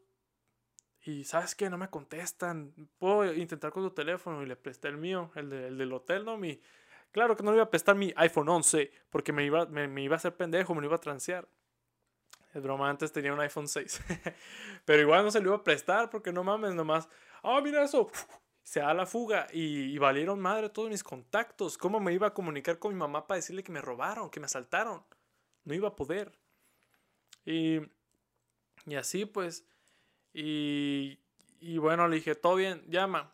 Y 1.05 1.25
sabes 1.25 1.55
que 1.55 1.69
no 1.69 1.77
me 1.77 1.91
contestan. 1.91 2.73
Puedo 2.99 3.33
intentar 3.35 3.71
con 3.71 3.83
tu 3.83 3.91
teléfono 3.91 4.43
y 4.43 4.47
le 4.47 4.57
presté 4.57 4.89
el 4.89 4.97
mío, 4.97 5.31
el, 5.35 5.53
el 5.53 5.79
del 5.79 5.93
hotel, 5.93 6.25
¿no? 6.25 6.39
Mi, 6.39 6.59
claro 7.13 7.37
que 7.37 7.43
no 7.43 7.51
le 7.51 7.59
iba 7.59 7.65
a 7.65 7.71
prestar 7.71 7.95
mi 7.95 8.13
iPhone 8.17 8.49
11 8.49 8.91
porque 9.11 9.33
me 9.33 9.45
iba, 9.45 9.67
me, 9.67 10.03
iba 10.03 10.15
a 10.15 10.17
hacer 10.17 10.35
pendejo, 10.35 10.75
me 10.75 10.81
lo 10.81 10.87
iba 10.87 10.97
a 10.97 11.01
transear. 11.01 11.47
Es 12.55 12.63
broma, 12.63 12.89
antes 12.89 13.13
tenía 13.13 13.35
un 13.35 13.41
iPhone 13.41 13.69
6. 13.69 14.01
Pero 14.85 15.03
igual 15.03 15.25
no 15.25 15.31
se 15.31 15.41
lo 15.41 15.49
iba 15.49 15.57
a 15.57 15.65
prestar 15.65 16.09
porque 16.09 16.33
no 16.33 16.43
mames, 16.43 16.75
nomás. 16.75 17.09
Ah, 17.43 17.61
mira 17.63 17.83
eso. 17.85 18.11
Se 18.63 18.81
da 18.81 18.95
la 18.95 19.05
fuga 19.05 19.47
y, 19.53 19.95
y, 19.95 19.99
valieron 19.99 20.41
madre 20.41 20.71
todos 20.71 20.89
mis 20.89 21.05
contactos. 21.05 21.77
¿Cómo 21.77 22.01
me 22.01 22.15
iba 22.15 22.29
a 22.29 22.33
comunicar 22.33 22.79
con 22.79 22.95
mi 22.95 22.99
mamá 22.99 23.27
para 23.27 23.37
decirle 23.37 23.63
que 23.63 23.71
me 23.71 23.83
robaron, 23.83 24.31
que 24.31 24.41
me 24.41 24.47
asaltaron? 24.47 25.05
No 25.65 25.75
iba 25.75 25.89
a 25.89 25.97
poder. 25.97 26.33
Y, 27.45 27.81
y 28.87 28.95
así 28.95 29.27
pues 29.27 29.67
y, 30.35 31.19
y 31.61 31.79
bueno, 31.79 32.09
le 32.09 32.17
dije, 32.17 32.35
todo 32.35 32.57
bien, 32.57 32.85
llama. 32.89 33.33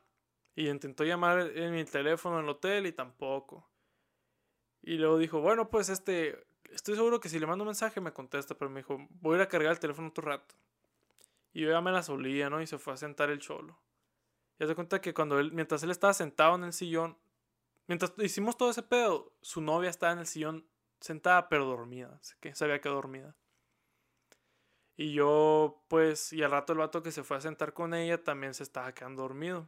Y 0.55 0.69
intentó 0.69 1.05
llamar 1.05 1.41
en 1.57 1.73
mi 1.73 1.85
teléfono 1.85 2.39
en 2.39 2.45
el 2.45 2.51
hotel 2.51 2.87
y 2.87 2.93
tampoco. 2.93 3.69
Y 4.83 4.97
luego 4.97 5.19
dijo, 5.19 5.41
bueno, 5.41 5.71
pues 5.71 5.89
este, 5.89 6.47
estoy 6.71 6.95
seguro 6.95 7.19
que 7.19 7.29
si 7.29 7.39
le 7.39 7.47
mando 7.47 7.65
un 7.65 7.69
mensaje 7.69 8.01
me 8.01 8.13
contesta, 8.13 8.55
pero 8.55 8.71
me 8.71 8.81
dijo, 8.81 8.99
voy 9.21 9.35
a 9.35 9.37
ir 9.39 9.43
a 9.43 9.49
cargar 9.49 9.73
el 9.73 9.81
teléfono 9.81 10.09
otro 10.09 10.25
rato. 10.25 10.55
Y 11.53 11.63
yo 11.63 11.71
ya 11.71 11.81
me 11.81 11.91
la 11.91 12.03
solía, 12.03 12.51
¿no? 12.51 12.61
Y 12.61 12.67
se 12.67 12.79
fue 12.79 12.93
a 12.93 12.97
sentar 12.97 13.31
el 13.31 13.41
cholo. 13.41 13.79
Y 14.59 14.67
se 14.67 14.75
cuenta 14.75 15.01
que 15.01 15.15
cuando 15.15 15.39
él, 15.39 15.53
mientras 15.53 15.83
él 15.83 15.91
estaba 15.91 16.13
sentado 16.13 16.55
en 16.55 16.65
el 16.65 16.73
sillón, 16.73 17.17
mientras 17.87 18.13
hicimos 18.19 18.57
todo 18.57 18.71
ese 18.71 18.83
pedo, 18.83 19.33
su 19.41 19.63
novia 19.63 19.89
estaba 19.89 20.13
en 20.13 20.19
el 20.21 20.27
sillón 20.27 20.67
sentada 21.01 21.49
pero 21.49 21.65
dormida, 21.65 22.21
que 22.41 22.55
se 22.55 22.65
había 22.65 22.79
dormida. 22.79 23.35
Y 25.01 25.15
yo, 25.15 25.83
pues, 25.89 26.31
y 26.31 26.43
al 26.43 26.51
rato 26.51 26.75
el 26.75 26.79
vato 26.81 27.03
que 27.03 27.11
se 27.11 27.23
fue 27.23 27.39
a 27.39 27.41
sentar 27.41 27.73
con 27.73 27.95
ella 27.95 28.23
también 28.23 28.53
se 28.53 28.63
estaba 28.63 28.93
quedando 28.93 29.23
dormido. 29.23 29.67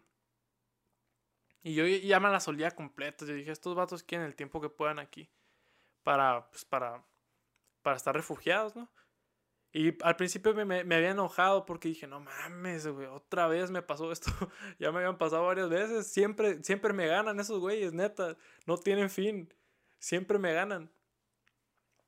Y 1.63 1.73
yo 1.75 1.87
ya 1.87 2.21
me 2.21 2.29
la 2.29 2.39
solía 2.39 2.73
completa. 2.73 3.25
Yo 3.25 3.33
dije, 3.33 3.51
estos 3.51 3.75
vatos 3.75 4.03
quieren 4.03 4.27
el 4.27 4.35
tiempo 4.35 4.61
que 4.61 4.69
puedan 4.69 4.99
aquí. 4.99 5.31
Para, 6.03 6.51
pues, 6.51 6.67
para, 6.67 7.03
para 7.81 7.97
estar 7.97 8.15
refugiados, 8.15 8.77
¿no? 8.77 8.91
Y 9.73 9.97
al 10.05 10.17
principio 10.17 10.53
me, 10.53 10.67
me, 10.85 10.95
había 10.95 11.13
enojado 11.13 11.65
porque 11.65 11.89
dije, 11.89 12.07
no 12.07 12.21
mames, 12.21 12.87
güey, 12.87 13.07
otra 13.07 13.47
vez 13.47 13.71
me 13.71 13.81
pasó 13.81 14.13
esto. 14.13 14.31
ya 14.79 14.93
me 14.93 14.99
habían 14.99 15.17
pasado 15.17 15.47
varias 15.47 15.71
veces. 15.71 16.13
Siempre, 16.13 16.63
siempre 16.63 16.93
me 16.93 17.07
ganan 17.07 17.41
esos 17.41 17.59
güeyes, 17.59 17.95
neta. 17.95 18.37
No 18.67 18.77
tienen 18.77 19.09
fin. 19.09 19.51
Siempre 19.99 20.39
me 20.39 20.53
ganan. 20.53 20.93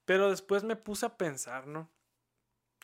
Pero 0.04 0.28
después 0.28 0.62
me 0.62 0.76
puse 0.76 1.06
a 1.06 1.16
pensar, 1.16 1.66
¿no? 1.66 1.90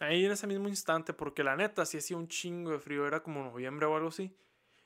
Ahí 0.00 0.24
en 0.24 0.32
ese 0.32 0.46
mismo 0.46 0.66
instante, 0.66 1.12
porque 1.12 1.44
la 1.44 1.56
neta, 1.56 1.84
si 1.84 1.98
hacía 1.98 2.16
un 2.16 2.26
chingo 2.26 2.72
de 2.72 2.78
frío, 2.78 3.06
era 3.06 3.22
como 3.22 3.44
noviembre 3.44 3.86
o 3.86 3.94
algo 3.94 4.08
así. 4.08 4.34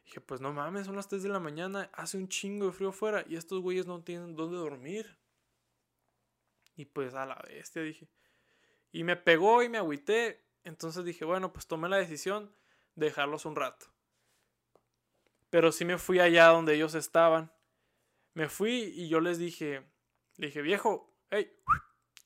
Dije, 0.04 0.20
pues 0.20 0.40
no 0.40 0.52
mames, 0.52 0.86
son 0.86 0.96
las 0.96 1.08
3 1.08 1.22
de 1.22 1.28
la 1.28 1.38
mañana, 1.38 1.88
hace 1.94 2.18
un 2.18 2.28
chingo 2.28 2.66
de 2.66 2.72
frío 2.72 2.88
afuera 2.90 3.24
y 3.26 3.36
estos 3.36 3.62
güeyes 3.62 3.86
no 3.86 4.02
tienen 4.02 4.34
dónde 4.34 4.58
dormir. 4.58 5.16
Y 6.76 6.86
pues 6.86 7.14
a 7.14 7.24
la 7.24 7.40
bestia 7.46 7.82
dije. 7.82 8.08
Y 8.90 9.04
me 9.04 9.16
pegó 9.16 9.62
y 9.62 9.68
me 9.68 9.78
agüité. 9.78 10.44
Entonces 10.64 11.04
dije, 11.04 11.24
bueno, 11.24 11.52
pues 11.52 11.68
tomé 11.68 11.88
la 11.88 11.96
decisión 11.96 12.52
de 12.96 13.06
dejarlos 13.06 13.46
un 13.46 13.54
rato. 13.54 13.86
Pero 15.48 15.70
sí 15.70 15.84
me 15.84 15.98
fui 15.98 16.18
allá 16.18 16.48
donde 16.48 16.74
ellos 16.74 16.96
estaban. 16.96 17.52
Me 18.32 18.48
fui 18.48 18.92
y 18.96 19.08
yo 19.08 19.20
les 19.20 19.38
dije, 19.38 19.84
le 20.38 20.48
dije, 20.48 20.60
viejo, 20.60 21.14
hey, 21.30 21.56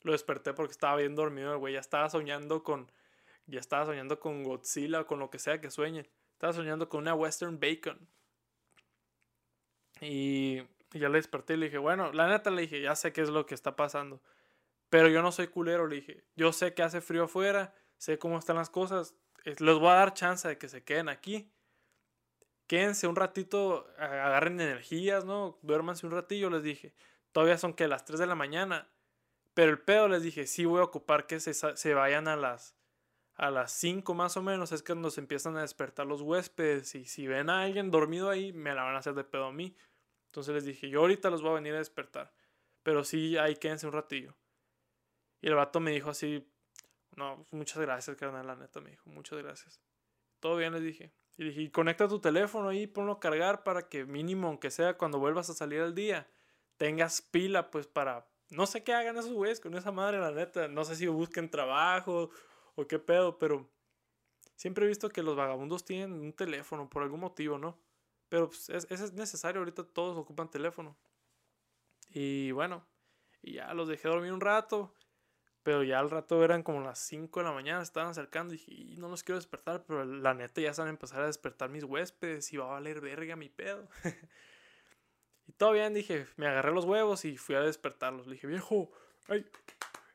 lo 0.08 0.12
desperté 0.12 0.54
porque 0.54 0.72
estaba 0.72 0.96
bien 0.96 1.14
dormido 1.14 1.52
el 1.52 1.58
güey, 1.58 1.74
ya 1.74 1.80
estaba 1.80 2.08
soñando 2.08 2.64
con, 2.64 2.90
ya 3.46 3.60
estaba 3.60 3.84
soñando 3.84 4.18
con 4.18 4.42
Godzilla 4.42 5.04
con 5.04 5.18
lo 5.18 5.28
que 5.28 5.38
sea 5.38 5.60
que 5.60 5.70
sueñe. 5.70 6.08
Estaba 6.32 6.54
soñando 6.54 6.88
con 6.88 7.02
una 7.02 7.14
Western 7.14 7.60
Bacon. 7.60 8.08
Y, 10.00 10.62
ya 10.92 11.10
le 11.10 11.18
desperté 11.18 11.54
y 11.54 11.56
le 11.58 11.66
dije, 11.66 11.76
bueno, 11.76 12.10
la 12.12 12.26
neta 12.26 12.50
le 12.50 12.62
dije, 12.62 12.80
ya 12.80 12.96
sé 12.96 13.12
qué 13.12 13.20
es 13.20 13.28
lo 13.28 13.44
que 13.44 13.54
está 13.54 13.76
pasando. 13.76 14.22
Pero 14.88 15.08
yo 15.08 15.20
no 15.20 15.30
soy 15.30 15.48
culero, 15.48 15.86
le 15.86 15.96
dije, 15.96 16.24
yo 16.36 16.54
sé 16.54 16.72
que 16.72 16.82
hace 16.82 17.02
frío 17.02 17.24
afuera, 17.24 17.74
sé 17.98 18.18
cómo 18.18 18.38
están 18.38 18.56
las 18.56 18.70
cosas, 18.70 19.14
les 19.44 19.58
voy 19.58 19.88
a 19.88 19.94
dar 19.94 20.14
chance 20.14 20.48
de 20.48 20.56
que 20.56 20.70
se 20.70 20.84
queden 20.84 21.10
aquí. 21.10 21.52
Quédense 22.66 23.06
un 23.06 23.16
ratito, 23.16 23.86
agarren 23.98 24.58
energías, 24.58 25.26
¿no? 25.26 25.58
Duérmanse 25.60 26.06
un 26.06 26.12
ratillo, 26.12 26.48
les 26.48 26.62
dije. 26.62 26.94
Todavía 27.32 27.58
son 27.58 27.74
que 27.74 27.88
las 27.88 28.06
3 28.06 28.18
de 28.20 28.26
la 28.26 28.34
mañana. 28.34 28.88
Pero 29.58 29.72
el 29.72 29.80
pedo 29.80 30.06
les 30.06 30.22
dije, 30.22 30.46
sí 30.46 30.66
voy 30.66 30.78
a 30.78 30.84
ocupar 30.84 31.26
que 31.26 31.40
se, 31.40 31.52
se 31.52 31.92
vayan 31.92 32.28
a 32.28 32.36
las 32.36 32.76
a 33.34 33.50
las 33.50 33.72
5 33.72 34.14
más 34.14 34.36
o 34.36 34.42
menos 34.42 34.70
es 34.70 34.84
cuando 34.84 35.10
se 35.10 35.20
empiezan 35.20 35.56
a 35.56 35.62
despertar 35.62 36.06
los 36.06 36.22
huéspedes 36.22 36.94
y 36.94 37.06
si 37.06 37.26
ven 37.26 37.50
a 37.50 37.62
alguien 37.62 37.90
dormido 37.90 38.30
ahí 38.30 38.52
me 38.52 38.72
la 38.72 38.84
van 38.84 38.94
a 38.94 38.98
hacer 38.98 39.14
de 39.14 39.24
pedo 39.24 39.46
a 39.46 39.52
mí. 39.52 39.76
Entonces 40.26 40.54
les 40.54 40.64
dije, 40.64 40.88
yo 40.88 41.00
ahorita 41.00 41.28
los 41.28 41.42
voy 41.42 41.50
a 41.50 41.54
venir 41.54 41.74
a 41.74 41.78
despertar, 41.78 42.32
pero 42.84 43.02
sí 43.02 43.36
ahí 43.36 43.56
quédense 43.56 43.88
un 43.88 43.94
ratillo. 43.94 44.36
Y 45.40 45.48
el 45.48 45.56
vato 45.56 45.80
me 45.80 45.90
dijo 45.90 46.10
así, 46.10 46.48
no, 47.16 47.44
muchas 47.50 47.78
gracias, 47.78 48.16
carnal, 48.16 48.46
la 48.46 48.54
neta 48.54 48.80
me 48.80 48.90
dijo, 48.90 49.10
muchas 49.10 49.40
gracias. 49.40 49.80
Todo 50.38 50.54
bien, 50.54 50.72
les 50.72 50.84
dije. 50.84 51.12
Y 51.36 51.42
dije, 51.46 51.72
conecta 51.72 52.06
tu 52.06 52.20
teléfono 52.20 52.68
ahí, 52.68 52.86
ponlo 52.86 53.14
a 53.14 53.18
cargar 53.18 53.64
para 53.64 53.88
que 53.88 54.04
mínimo, 54.04 54.46
aunque 54.46 54.70
sea 54.70 54.96
cuando 54.96 55.18
vuelvas 55.18 55.50
a 55.50 55.54
salir 55.54 55.80
al 55.80 55.96
día, 55.96 56.28
tengas 56.76 57.22
pila 57.22 57.72
pues 57.72 57.88
para... 57.88 58.28
No 58.50 58.66
sé 58.66 58.82
qué 58.82 58.94
hagan 58.94 59.16
esos 59.16 59.32
güeyes 59.32 59.60
con 59.60 59.74
esa 59.76 59.92
madre, 59.92 60.18
la 60.18 60.30
neta. 60.30 60.68
No 60.68 60.84
sé 60.84 60.96
si 60.96 61.06
busquen 61.06 61.50
trabajo 61.50 62.30
o 62.74 62.86
qué 62.86 62.98
pedo, 62.98 63.38
pero 63.38 63.70
siempre 64.56 64.84
he 64.84 64.88
visto 64.88 65.08
que 65.10 65.22
los 65.22 65.36
vagabundos 65.36 65.84
tienen 65.84 66.12
un 66.12 66.32
teléfono 66.32 66.88
por 66.88 67.02
algún 67.02 67.20
motivo, 67.20 67.58
¿no? 67.58 67.78
Pero 68.28 68.48
pues, 68.48 68.68
es, 68.70 68.90
es 68.90 69.12
necesario, 69.12 69.60
ahorita 69.60 69.84
todos 69.84 70.16
ocupan 70.16 70.50
teléfono. 70.50 70.96
Y 72.10 72.52
bueno, 72.52 72.86
y 73.42 73.54
ya 73.54 73.72
los 73.74 73.88
dejé 73.88 74.08
dormir 74.08 74.32
un 74.32 74.40
rato, 74.40 74.94
pero 75.62 75.82
ya 75.82 75.98
al 75.98 76.10
rato 76.10 76.42
eran 76.44 76.62
como 76.62 76.80
las 76.80 76.98
5 76.98 77.40
de 77.40 77.44
la 77.44 77.52
mañana, 77.52 77.82
estaban 77.82 78.10
acercando 78.10 78.54
y 78.54 78.56
dije, 78.56 79.00
no 79.00 79.08
los 79.08 79.22
quiero 79.22 79.38
despertar, 79.38 79.84
pero 79.86 80.04
la 80.04 80.34
neta 80.34 80.60
ya 80.60 80.72
se 80.72 80.80
van 80.80 80.88
a 80.88 80.92
empezar 80.92 81.20
a 81.20 81.26
despertar 81.26 81.68
mis 81.70 81.84
huéspedes 81.84 82.52
y 82.52 82.56
va 82.56 82.66
a 82.66 82.72
valer 82.72 83.00
verga 83.00 83.36
mi 83.36 83.48
pedo. 83.48 83.88
y 85.48 85.52
todo 85.52 85.72
bien, 85.72 85.94
dije, 85.94 86.28
me 86.36 86.46
agarré 86.46 86.70
los 86.72 86.84
huevos 86.84 87.24
y 87.24 87.36
fui 87.36 87.56
a 87.56 87.60
despertarlos. 87.60 88.26
Le 88.26 88.34
dije, 88.34 88.46
viejo, 88.46 88.90
¡ay! 89.26 89.44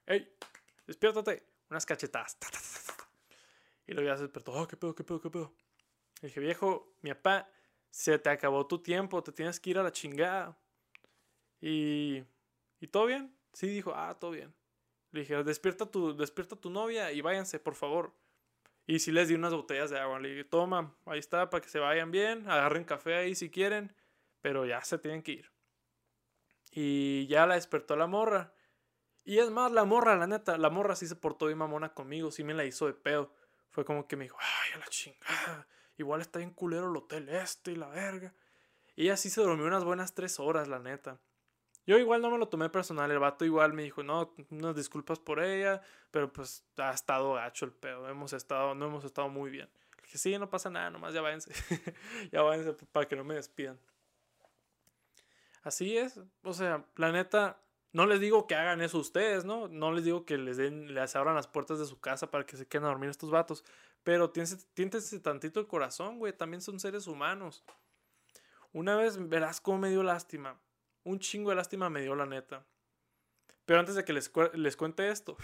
¡Ey! 0.05 0.31
¡Despiértate! 0.87 1.43
unas 1.73 1.85
cachetadas. 1.85 2.37
Y 3.85 3.93
luego 3.93 4.07
ya 4.07 4.15
se 4.15 4.23
despertó, 4.23 4.53
oh, 4.53 4.67
qué 4.67 4.77
pedo, 4.77 4.95
qué 4.95 5.03
pedo, 5.03 5.19
qué 5.19 5.29
pedo. 5.29 5.53
Le 6.21 6.29
dije, 6.29 6.39
viejo, 6.39 6.93
mi 7.01 7.13
papá, 7.13 7.49
se 7.89 8.17
te 8.17 8.29
acabó 8.29 8.65
tu 8.65 8.81
tiempo, 8.81 9.21
te 9.21 9.31
tienes 9.31 9.59
que 9.59 9.71
ir 9.71 9.77
a 9.77 9.83
la 9.83 9.91
chingada. 9.91 10.57
Y, 11.59 12.23
y 12.79 12.87
todo 12.87 13.07
bien. 13.07 13.35
Sí, 13.51 13.67
dijo, 13.67 13.93
ah, 13.93 14.17
todo 14.19 14.31
bien. 14.31 14.53
Le 15.11 15.21
dije, 15.21 15.43
despierta 15.43 15.85
tu, 15.85 16.15
despierta 16.15 16.55
tu 16.55 16.69
novia 16.69 17.11
y 17.11 17.21
váyanse, 17.21 17.59
por 17.59 17.75
favor. 17.75 18.13
Y 18.87 18.99
si 18.99 19.11
les 19.11 19.27
di 19.27 19.35
unas 19.35 19.53
botellas 19.53 19.89
de 19.89 19.99
agua. 19.99 20.19
Le 20.19 20.29
dije, 20.29 20.43
toma, 20.43 20.95
ahí 21.05 21.19
está, 21.19 21.49
para 21.49 21.61
que 21.61 21.69
se 21.69 21.79
vayan 21.79 22.11
bien. 22.11 22.49
Agarren 22.49 22.83
café 22.83 23.15
ahí 23.15 23.35
si 23.35 23.49
quieren. 23.49 23.93
Pero 24.43 24.65
ya 24.65 24.83
se 24.83 24.99
tienen 24.99 25.23
que 25.23 25.31
ir. 25.31 25.51
Y 26.69 27.25
ya 27.27 27.47
la 27.47 27.55
despertó 27.55 27.95
la 27.95 28.07
morra. 28.07 28.53
Y 29.23 29.39
es 29.39 29.49
más, 29.49 29.71
la 29.71 29.85
morra, 29.85 30.17
la 30.17 30.27
neta, 30.27 30.57
la 30.57 30.69
morra 30.69 30.97
sí 30.97 31.07
se 31.07 31.15
portó 31.15 31.45
bien 31.45 31.57
mamona 31.57 31.93
conmigo, 31.93 32.29
sí 32.29 32.43
me 32.43 32.53
la 32.53 32.65
hizo 32.65 32.87
de 32.87 32.93
pedo. 32.93 33.33
Fue 33.69 33.85
como 33.85 34.05
que 34.05 34.17
me 34.17 34.25
dijo, 34.25 34.37
ay, 34.39 34.73
a 34.75 34.79
la 34.79 34.87
chingada, 34.87 35.67
igual 35.97 36.19
está 36.19 36.39
bien 36.39 36.51
culero 36.51 36.91
el 36.91 36.97
hotel 36.97 37.29
este 37.29 37.71
y 37.71 37.75
la 37.75 37.87
verga. 37.87 38.35
Y 38.97 39.05
ella 39.05 39.15
sí 39.15 39.29
se 39.29 39.41
durmió 39.41 39.65
unas 39.65 39.85
buenas 39.85 40.13
tres 40.13 40.41
horas, 40.41 40.67
la 40.67 40.79
neta. 40.79 41.21
Yo 41.85 41.97
igual 41.97 42.21
no 42.21 42.31
me 42.31 42.37
lo 42.37 42.49
tomé 42.49 42.69
personal, 42.69 43.09
el 43.11 43.19
vato 43.19 43.45
igual 43.45 43.73
me 43.73 43.83
dijo, 43.83 44.03
no, 44.03 44.33
unas 44.49 44.75
disculpas 44.75 45.19
por 45.19 45.41
ella, 45.41 45.81
pero 46.11 46.31
pues 46.31 46.65
ha 46.77 46.91
estado 46.91 47.33
gacho 47.33 47.65
el 47.65 47.71
pedo, 47.71 48.09
hemos 48.09 48.33
estado, 48.33 48.75
no 48.75 48.85
hemos 48.85 49.05
estado 49.05 49.29
muy 49.29 49.49
bien. 49.51 49.69
Le 49.97 50.03
dije, 50.03 50.17
sí, 50.17 50.37
no 50.37 50.49
pasa 50.49 50.69
nada, 50.69 50.89
nomás 50.89 51.13
ya 51.13 51.21
váyanse, 51.21 51.51
ya 52.31 52.41
váyanse 52.41 52.73
para 52.91 53.07
que 53.07 53.15
no 53.15 53.23
me 53.23 53.35
despidan. 53.35 53.79
Así 55.63 55.97
es, 55.97 56.19
o 56.43 56.53
sea, 56.53 56.85
la 56.97 57.11
neta, 57.13 57.61
no 57.93 58.05
les 58.05 58.19
digo 58.19 58.47
que 58.47 58.55
hagan 58.55 58.81
eso 58.81 58.97
ustedes, 58.99 59.45
¿no? 59.45 59.69
No 59.69 59.93
les 59.93 60.03
digo 60.03 60.25
que 60.25 60.37
les 60.37 60.57
den, 60.57 60.93
les 60.93 61.15
abran 61.15 61.35
las 61.35 61.47
puertas 61.47 61.79
de 61.79 61.85
su 61.85 62.01
casa 62.01 62.29
para 62.29 62.45
que 62.45 62.57
se 62.57 62.67
queden 62.67 62.83
a 62.83 62.89
dormir 62.89 63.09
estos 63.09 63.31
vatos. 63.31 63.63
Pero 64.03 64.31
tiéntense 64.31 65.19
tantito 65.21 65.61
el 65.61 65.67
corazón, 65.67 66.19
güey. 66.19 66.33
También 66.33 66.61
son 66.61 66.81
seres 66.81 67.07
humanos. 67.07 67.63
Una 68.73 68.97
vez 68.97 69.29
verás 69.29 69.61
cómo 69.61 69.77
me 69.77 69.89
dio 69.89 70.03
lástima. 70.03 70.59
Un 71.03 71.19
chingo 71.19 71.51
de 71.51 71.55
lástima 71.55 71.89
me 71.89 72.01
dio 72.01 72.13
la 72.13 72.25
neta. 72.25 72.65
Pero 73.65 73.79
antes 73.79 73.95
de 73.95 74.03
que 74.03 74.11
les, 74.11 74.31
les 74.53 74.75
cuente 74.75 75.09
esto. 75.09 75.37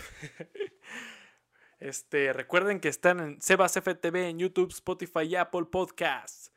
este, 1.80 2.34
recuerden 2.34 2.82
que 2.82 2.90
están 2.90 3.22
en 3.22 3.42
Sebas 3.42 3.74
FTV 3.74 4.28
en 4.28 4.40
YouTube, 4.40 4.72
Spotify 4.72 5.22
y 5.24 5.36
Apple 5.38 5.66
Podcasts. 5.72 6.52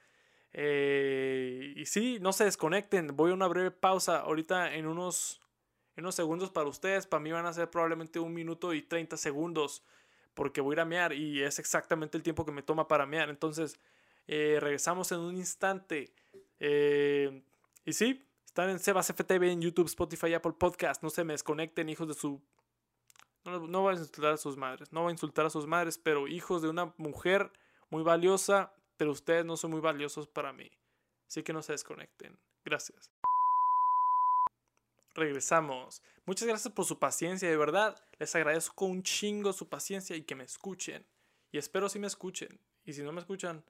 Eh, 0.53 1.73
y 1.77 1.87
sí, 1.87 2.19
no 2.21 2.33
se 2.33 2.45
desconecten. 2.45 3.17
Voy 3.17 3.31
a 3.31 3.35
una 3.35 3.49
breve 3.49 3.71
pausa 3.71 4.21
ahorita 4.21 4.75
en 4.75 4.87
unos 4.87 5.43
en 5.97 6.05
unos 6.05 6.15
segundos 6.15 6.51
para 6.51 6.69
ustedes, 6.69 7.07
para 7.07 7.23
mí 7.23 7.33
van 7.33 7.47
a 7.47 7.53
ser 7.53 7.71
probablemente 7.71 8.19
un 8.19 8.33
minuto 8.33 8.73
y 8.73 8.83
30 8.83 9.17
segundos, 9.17 9.85
porque 10.35 10.61
voy 10.61 10.73
a 10.73 10.77
ir 10.77 10.81
a 10.81 10.85
mear 10.85 11.13
y 11.13 11.43
es 11.43 11.59
exactamente 11.59 12.17
el 12.17 12.23
tiempo 12.23 12.47
que 12.47 12.53
me 12.53 12.63
toma 12.63 12.89
para 12.89 13.05
mear. 13.05 13.29
Entonces, 13.29 13.79
eh, 14.27 14.59
regresamos 14.61 15.13
en 15.13 15.21
un 15.21 15.37
instante. 15.37 16.15
Eh, 16.61 17.43
y 17.85 17.93
sí, 17.93 18.27
están 18.47 18.71
en 18.71 18.79
Sebas 18.79 19.11
FTV, 19.11 19.53
en 19.53 19.61
YouTube, 19.61 19.87
Spotify, 19.87 20.33
Apple 20.35 20.55
Podcast. 20.59 21.03
No 21.03 21.11
se 21.11 21.25
me 21.25 21.35
desconecten, 21.35 21.89
hijos 21.91 22.09
de 22.09 22.15
su. 22.15 22.43
No, 23.45 23.67
no 23.67 23.83
voy 23.83 23.95
a 23.95 23.99
insultar 23.99 24.33
a 24.33 24.37
sus 24.37 24.57
madres, 24.57 24.93
no 24.93 25.03
voy 25.03 25.11
a 25.11 25.13
insultar 25.13 25.45
a 25.45 25.51
sus 25.51 25.67
madres, 25.67 25.99
pero 25.99 26.29
hijos 26.29 26.63
de 26.63 26.69
una 26.69 26.95
mujer 26.97 27.53
muy 27.91 28.05
valiosa, 28.05 28.73
pero 28.97 29.13
ustedes 29.13 29.45
no 29.45 29.57
son 29.57 29.71
muy 29.71 29.81
valiosos 29.81 30.27
para 30.27 30.53
mí. 30.53 30.71
Así 31.27 31.43
que 31.43 31.53
no 31.53 31.63
se 31.63 31.73
desconecten. 31.73 32.39
Gracias 32.65 33.11
regresamos. 35.15 36.03
Muchas 36.25 36.49
gracias 36.49 36.73
por 36.73 36.85
su 36.85 36.99
paciencia, 36.99 37.49
de 37.49 37.57
verdad. 37.57 38.03
Les 38.19 38.35
agradezco 38.35 38.87
un 38.87 39.03
chingo 39.03 39.53
su 39.53 39.69
paciencia 39.69 40.17
y 40.17 40.23
que 40.23 40.35
me 40.35 40.45
escuchen. 40.45 41.07
Y 41.51 41.59
espero 41.59 41.89
si 41.89 41.99
me 41.99 42.07
escuchen. 42.07 42.61
Y 42.85 42.93
si 42.93 43.03
no 43.03 43.13
me 43.13 43.21
escuchan, 43.21 43.65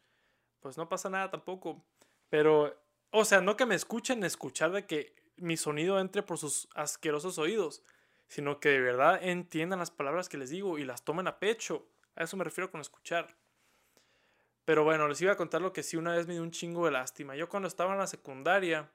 pues 0.61 0.77
no 0.77 0.89
pasa 0.89 1.11
nada 1.11 1.31
tampoco. 1.31 1.85
Pero, 2.29 2.79
o 3.11 3.25
sea, 3.25 3.41
no 3.41 3.57
que 3.57 3.67
me 3.67 3.75
escuchen 3.75 4.25
escuchar 4.25 4.73
de 4.73 4.87
que 4.87 5.15
mi 5.37 5.57
sonido 5.57 5.99
entre 5.99 6.23
por 6.23 6.39
sus 6.39 6.69
asquerosos 6.75 7.39
oídos, 7.39 7.83
sino 8.29 8.61
que 8.61 8.71
de 8.71 8.81
verdad 8.81 9.23
entiendan 9.23 9.81
las 9.81 9.91
palabras 9.91 10.29
que 10.29 10.39
les 10.39 10.51
digo 10.51 10.79
y 10.79 10.85
las 10.85 11.05
tomen 11.05 11.27
a 11.27 11.39
pecho. 11.39 11.87
A 12.15 12.25
eso 12.25 12.37
me 12.37 12.45
refiero 12.45 12.71
con 12.71 12.81
escuchar. 12.81 13.37
Pero 14.64 14.85
bueno, 14.85 15.09
les 15.09 15.20
iba 15.20 15.33
a 15.33 15.37
contar 15.37 15.61
lo 15.61 15.72
que 15.72 15.83
sí 15.83 15.96
una 15.96 16.14
vez 16.14 16.27
me 16.27 16.35
dio 16.35 16.42
un 16.42 16.51
chingo 16.51 16.85
de 16.87 16.92
lástima. 16.92 17.37
Yo 17.37 17.48
cuando 17.48 17.68
estaba 17.68 17.92
en 17.92 17.98
la 17.98 18.07
secundaria, 18.07 18.90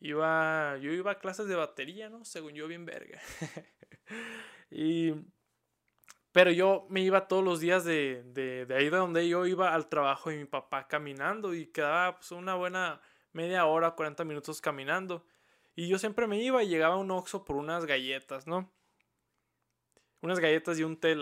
Iba, 0.00 0.76
yo 0.78 0.92
iba 0.92 1.12
a 1.12 1.18
clases 1.18 1.48
de 1.48 1.56
batería, 1.56 2.10
¿no? 2.10 2.24
Según 2.24 2.52
yo, 2.52 2.68
bien 2.68 2.84
verga. 2.84 3.20
y, 4.70 5.14
pero 6.32 6.50
yo 6.50 6.86
me 6.90 7.00
iba 7.00 7.28
todos 7.28 7.42
los 7.42 7.60
días 7.60 7.84
de, 7.84 8.22
de, 8.26 8.66
de, 8.66 8.74
ahí 8.74 8.90
de 8.90 8.96
donde 8.96 9.26
yo 9.26 9.46
iba 9.46 9.74
al 9.74 9.88
trabajo 9.88 10.30
de 10.30 10.36
mi 10.36 10.44
papá 10.44 10.86
caminando 10.86 11.54
y 11.54 11.66
quedaba 11.66 12.16
pues, 12.16 12.30
una 12.32 12.54
buena 12.54 13.00
media 13.32 13.64
hora, 13.64 13.92
40 13.92 14.24
minutos 14.24 14.60
caminando. 14.60 15.24
Y 15.74 15.88
yo 15.88 15.98
siempre 15.98 16.26
me 16.26 16.42
iba 16.42 16.62
y 16.62 16.68
llegaba 16.68 16.94
a 16.94 16.98
un 16.98 17.10
Oxxo 17.10 17.44
por 17.44 17.56
unas 17.56 17.86
galletas, 17.86 18.46
¿no? 18.46 18.70
Unas 20.20 20.40
galletas 20.40 20.78
y 20.78 20.84
un 20.84 20.98
té. 20.98 21.16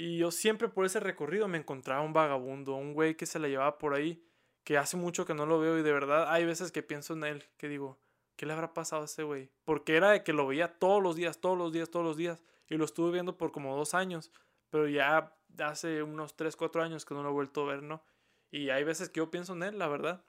Y 0.00 0.16
yo 0.16 0.30
siempre 0.30 0.70
por 0.70 0.86
ese 0.86 0.98
recorrido 0.98 1.46
me 1.46 1.58
encontraba 1.58 2.00
un 2.00 2.14
vagabundo, 2.14 2.74
un 2.74 2.94
güey 2.94 3.18
que 3.18 3.26
se 3.26 3.38
la 3.38 3.48
llevaba 3.48 3.76
por 3.76 3.92
ahí 3.92 4.24
que 4.64 4.78
hace 4.78 4.96
mucho 4.96 5.26
que 5.26 5.34
no 5.34 5.44
lo 5.44 5.60
veo 5.60 5.78
y 5.78 5.82
de 5.82 5.92
verdad 5.92 6.32
hay 6.32 6.46
veces 6.46 6.72
que 6.72 6.82
pienso 6.82 7.12
en 7.12 7.24
él, 7.24 7.44
que 7.58 7.68
digo, 7.68 7.98
¿qué 8.36 8.46
le 8.46 8.54
habrá 8.54 8.72
pasado 8.72 9.02
a 9.02 9.04
ese 9.04 9.24
güey? 9.24 9.50
Porque 9.66 9.96
era 9.96 10.08
de 10.12 10.24
que 10.24 10.32
lo 10.32 10.46
veía 10.46 10.78
todos 10.78 11.02
los 11.02 11.16
días, 11.16 11.38
todos 11.38 11.58
los 11.58 11.70
días, 11.70 11.90
todos 11.90 12.02
los 12.02 12.16
días 12.16 12.42
y 12.66 12.78
lo 12.78 12.86
estuve 12.86 13.12
viendo 13.12 13.36
por 13.36 13.52
como 13.52 13.76
dos 13.76 13.92
años, 13.92 14.32
pero 14.70 14.88
ya 14.88 15.36
hace 15.58 16.02
unos 16.02 16.34
tres, 16.34 16.56
cuatro 16.56 16.82
años 16.82 17.04
que 17.04 17.12
no 17.12 17.22
lo 17.22 17.28
he 17.28 17.32
vuelto 17.32 17.64
a 17.64 17.66
ver, 17.66 17.82
¿no? 17.82 18.02
Y 18.50 18.70
hay 18.70 18.84
veces 18.84 19.10
que 19.10 19.18
yo 19.18 19.30
pienso 19.30 19.52
en 19.52 19.64
él, 19.64 19.78
la 19.78 19.88
verdad. 19.88 20.24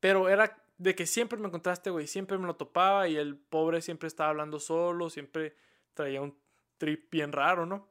Pero 0.00 0.30
era 0.30 0.64
de 0.78 0.94
que 0.94 1.04
siempre 1.04 1.38
me 1.38 1.48
encontraste, 1.48 1.90
güey, 1.90 2.06
siempre 2.06 2.38
me 2.38 2.46
lo 2.46 2.56
topaba 2.56 3.08
y 3.08 3.16
el 3.16 3.36
pobre 3.36 3.82
siempre 3.82 4.06
estaba 4.06 4.30
hablando 4.30 4.58
solo, 4.58 5.10
siempre 5.10 5.54
traía 5.92 6.22
un 6.22 6.34
trip 6.78 7.10
bien 7.10 7.32
raro, 7.32 7.66
¿no? 7.66 7.89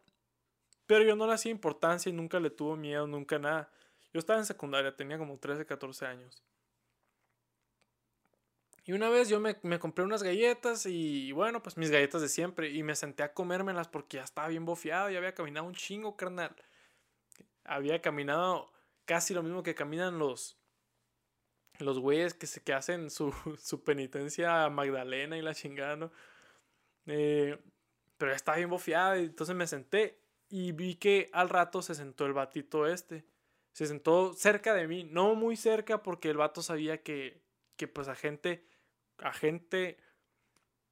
Pero 0.89 1.03
yo 1.03 1.15
no 1.15 1.27
le 1.27 1.33
hacía 1.33 1.51
importancia 1.51 2.09
y 2.09 2.13
nunca 2.13 2.39
le 2.39 2.49
tuvo 2.49 2.75
miedo, 2.75 3.05
nunca 3.05 3.37
nada. 3.37 3.71
Yo 4.11 4.17
estaba 4.17 4.39
en 4.39 4.45
secundaria, 4.47 4.95
tenía 4.95 5.19
como 5.19 5.37
13, 5.37 5.63
14 5.67 6.07
años. 6.07 6.43
Y 8.85 8.93
una 8.93 9.07
vez 9.07 9.29
yo 9.29 9.39
me, 9.39 9.55
me, 9.61 9.77
compré 9.77 10.03
unas 10.03 10.23
galletas 10.23 10.87
y 10.87 11.31
bueno, 11.31 11.61
pues 11.61 11.77
mis 11.77 11.91
galletas 11.91 12.23
de 12.23 12.27
siempre. 12.27 12.71
Y 12.71 12.81
me 12.81 12.95
senté 12.95 13.21
a 13.21 13.35
comérmelas 13.35 13.87
porque 13.87 14.17
ya 14.17 14.23
estaba 14.23 14.47
bien 14.47 14.65
bofeado. 14.65 15.11
Ya 15.11 15.19
había 15.19 15.35
caminado 15.35 15.67
un 15.67 15.75
chingo, 15.75 16.17
carnal. 16.17 16.55
Había 17.65 18.01
caminado 18.01 18.73
casi 19.05 19.35
lo 19.35 19.43
mismo 19.43 19.61
que 19.61 19.75
caminan 19.75 20.17
los, 20.17 20.57
los 21.77 21.99
güeyes 21.99 22.33
que, 22.33 22.47
se, 22.47 22.63
que 22.63 22.73
hacen 22.73 23.11
su, 23.11 23.31
su 23.61 23.83
penitencia 23.83 24.65
a 24.65 24.71
Magdalena 24.71 25.37
y 25.37 25.43
la 25.43 25.53
chingada, 25.53 25.95
¿no? 25.97 26.11
Eh, 27.05 27.59
pero 28.17 28.31
ya 28.31 28.35
estaba 28.35 28.57
bien 28.57 28.71
bofeado 28.71 29.17
y 29.17 29.25
entonces 29.25 29.55
me 29.55 29.67
senté 29.67 30.19
y 30.49 30.71
vi 30.71 30.95
que 30.95 31.29
al 31.33 31.49
rato 31.49 31.81
se 31.81 31.95
sentó 31.95 32.25
el 32.25 32.33
batito 32.33 32.87
este. 32.87 33.25
Se 33.71 33.85
sentó 33.85 34.33
cerca 34.33 34.73
de 34.73 34.87
mí, 34.87 35.03
no 35.03 35.35
muy 35.35 35.55
cerca 35.55 36.01
porque 36.03 36.29
el 36.29 36.37
vato 36.37 36.61
sabía 36.61 37.03
que, 37.03 37.41
que 37.77 37.87
pues 37.87 38.07
a 38.07 38.15
gente 38.15 38.65
a 39.19 39.33
gente 39.33 39.97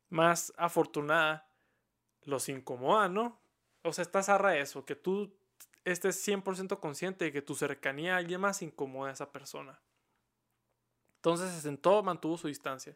más 0.09 0.53
afortunada 0.57 1.49
los 2.23 2.49
incomoda, 2.49 3.09
¿no? 3.09 3.39
O 3.83 3.93
sea, 3.93 4.01
está 4.01 4.21
zarra 4.21 4.57
eso, 4.57 4.85
que 4.85 4.95
tú 4.95 5.33
estés 5.85 6.25
100% 6.27 6.79
consciente 6.79 7.25
de 7.25 7.31
que 7.31 7.41
tu 7.41 7.55
cercanía 7.55 8.15
a 8.15 8.17
alguien 8.17 8.41
más 8.41 8.61
incomoda 8.61 9.09
a 9.09 9.13
esa 9.13 9.31
persona. 9.31 9.79
Entonces 11.15 11.51
se 11.51 11.61
sentó, 11.61 12.03
mantuvo 12.03 12.37
su 12.37 12.47
distancia. 12.47 12.95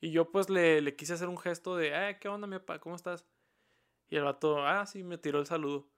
Y 0.00 0.12
yo 0.12 0.30
pues 0.30 0.48
le, 0.48 0.80
le 0.80 0.96
quise 0.96 1.14
hacer 1.14 1.28
un 1.28 1.38
gesto 1.38 1.76
de, 1.76 1.90
eh, 1.92 2.18
¿qué 2.20 2.28
onda, 2.28 2.46
mi 2.46 2.58
papá? 2.58 2.78
¿Cómo 2.78 2.96
estás? 2.96 3.26
Y 4.10 4.16
el 4.16 4.24
vato, 4.24 4.66
ah, 4.66 4.84
sí, 4.86 5.04
me 5.04 5.18
tiró 5.18 5.38
el 5.38 5.46
saludo. 5.46 5.88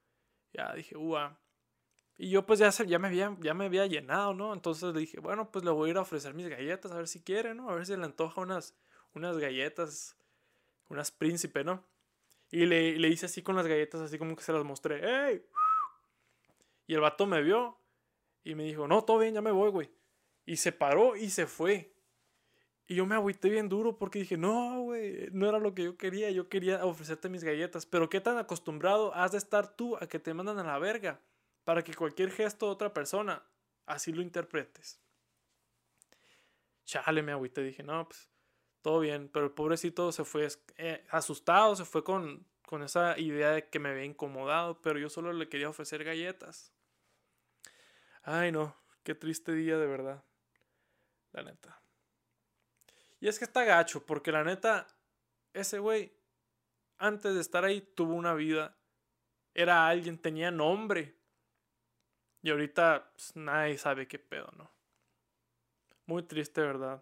Ya 0.52 0.72
dije, 0.74 0.96
uah. 0.96 1.38
Y 2.18 2.28
yo 2.28 2.44
pues 2.46 2.60
ya, 2.60 2.70
ya, 2.70 2.98
me 2.98 3.08
había, 3.08 3.36
ya 3.40 3.54
me 3.54 3.64
había 3.64 3.86
llenado, 3.86 4.34
¿no? 4.34 4.52
Entonces 4.52 4.94
le 4.94 5.00
dije, 5.00 5.18
bueno, 5.18 5.50
pues 5.50 5.64
le 5.64 5.70
voy 5.70 5.88
a 5.88 5.90
ir 5.92 5.96
a 5.96 6.02
ofrecer 6.02 6.34
mis 6.34 6.46
galletas, 6.46 6.92
a 6.92 6.96
ver 6.96 7.08
si 7.08 7.22
quiere, 7.22 7.54
¿no? 7.54 7.70
A 7.70 7.74
ver 7.74 7.86
si 7.86 7.96
le 7.96 8.04
antoja 8.04 8.40
unas, 8.42 8.76
unas 9.14 9.38
galletas, 9.38 10.16
unas 10.88 11.10
príncipe, 11.10 11.64
¿no? 11.64 11.84
Y 12.50 12.66
le, 12.66 12.98
le 12.98 13.08
hice 13.08 13.26
así 13.26 13.42
con 13.42 13.56
las 13.56 13.66
galletas, 13.66 14.02
así 14.02 14.18
como 14.18 14.36
que 14.36 14.42
se 14.42 14.52
las 14.52 14.62
mostré. 14.62 15.30
¡Ey! 15.30 15.42
Y 16.86 16.94
el 16.94 17.00
vato 17.00 17.26
me 17.26 17.42
vio 17.42 17.78
y 18.44 18.54
me 18.54 18.64
dijo, 18.64 18.86
no, 18.86 19.02
todo 19.04 19.18
bien, 19.18 19.32
ya 19.32 19.40
me 19.40 19.50
voy, 19.50 19.70
güey. 19.70 19.90
Y 20.44 20.56
se 20.56 20.72
paró 20.72 21.16
y 21.16 21.30
se 21.30 21.46
fue. 21.46 21.91
Y 22.86 22.96
yo 22.96 23.06
me 23.06 23.14
agüité 23.14 23.48
bien 23.48 23.68
duro 23.68 23.96
porque 23.96 24.18
dije, 24.18 24.36
no, 24.36 24.80
güey, 24.82 25.28
no 25.32 25.48
era 25.48 25.58
lo 25.58 25.74
que 25.74 25.84
yo 25.84 25.96
quería. 25.96 26.30
Yo 26.30 26.48
quería 26.48 26.84
ofrecerte 26.84 27.28
mis 27.28 27.44
galletas. 27.44 27.86
Pero 27.86 28.08
qué 28.10 28.20
tan 28.20 28.38
acostumbrado 28.38 29.14
has 29.14 29.32
de 29.32 29.38
estar 29.38 29.76
tú 29.76 29.96
a 29.96 30.06
que 30.06 30.18
te 30.18 30.34
mandan 30.34 30.58
a 30.58 30.64
la 30.64 30.78
verga 30.78 31.20
para 31.64 31.82
que 31.82 31.94
cualquier 31.94 32.30
gesto 32.30 32.66
de 32.66 32.72
otra 32.72 32.92
persona 32.92 33.42
así 33.86 34.12
lo 34.12 34.22
interpretes. 34.22 35.00
Chale, 36.84 37.22
me 37.22 37.32
agüité, 37.32 37.62
dije, 37.62 37.82
no, 37.82 38.08
pues 38.08 38.28
todo 38.82 39.00
bien, 39.00 39.28
pero 39.32 39.46
el 39.46 39.52
pobrecito 39.52 40.10
se 40.10 40.24
fue 40.24 40.48
eh, 40.76 41.06
asustado, 41.10 41.76
se 41.76 41.84
fue 41.84 42.02
con, 42.02 42.44
con 42.66 42.82
esa 42.82 43.18
idea 43.18 43.50
de 43.50 43.68
que 43.68 43.78
me 43.78 43.90
había 43.90 44.04
incomodado, 44.04 44.80
pero 44.82 44.98
yo 44.98 45.08
solo 45.08 45.32
le 45.32 45.48
quería 45.48 45.68
ofrecer 45.68 46.02
galletas. 46.02 46.72
Ay, 48.24 48.52
no, 48.52 48.76
qué 49.04 49.14
triste 49.14 49.52
día 49.52 49.78
de 49.78 49.86
verdad. 49.86 50.24
La 51.32 51.42
neta. 51.42 51.81
Y 53.22 53.28
es 53.28 53.38
que 53.38 53.44
está 53.44 53.62
gacho, 53.62 54.04
porque 54.04 54.32
la 54.32 54.42
neta, 54.42 54.88
ese 55.52 55.78
güey, 55.78 56.12
antes 56.98 57.32
de 57.32 57.40
estar 57.40 57.64
ahí, 57.64 57.80
tuvo 57.80 58.14
una 58.14 58.34
vida. 58.34 58.76
Era 59.54 59.86
alguien, 59.86 60.18
tenía 60.18 60.50
nombre. 60.50 61.16
Y 62.42 62.50
ahorita 62.50 63.12
pues, 63.14 63.36
nadie 63.36 63.78
sabe 63.78 64.08
qué 64.08 64.18
pedo, 64.18 64.50
¿no? 64.56 64.72
Muy 66.06 66.24
triste, 66.24 66.62
¿verdad? 66.62 67.00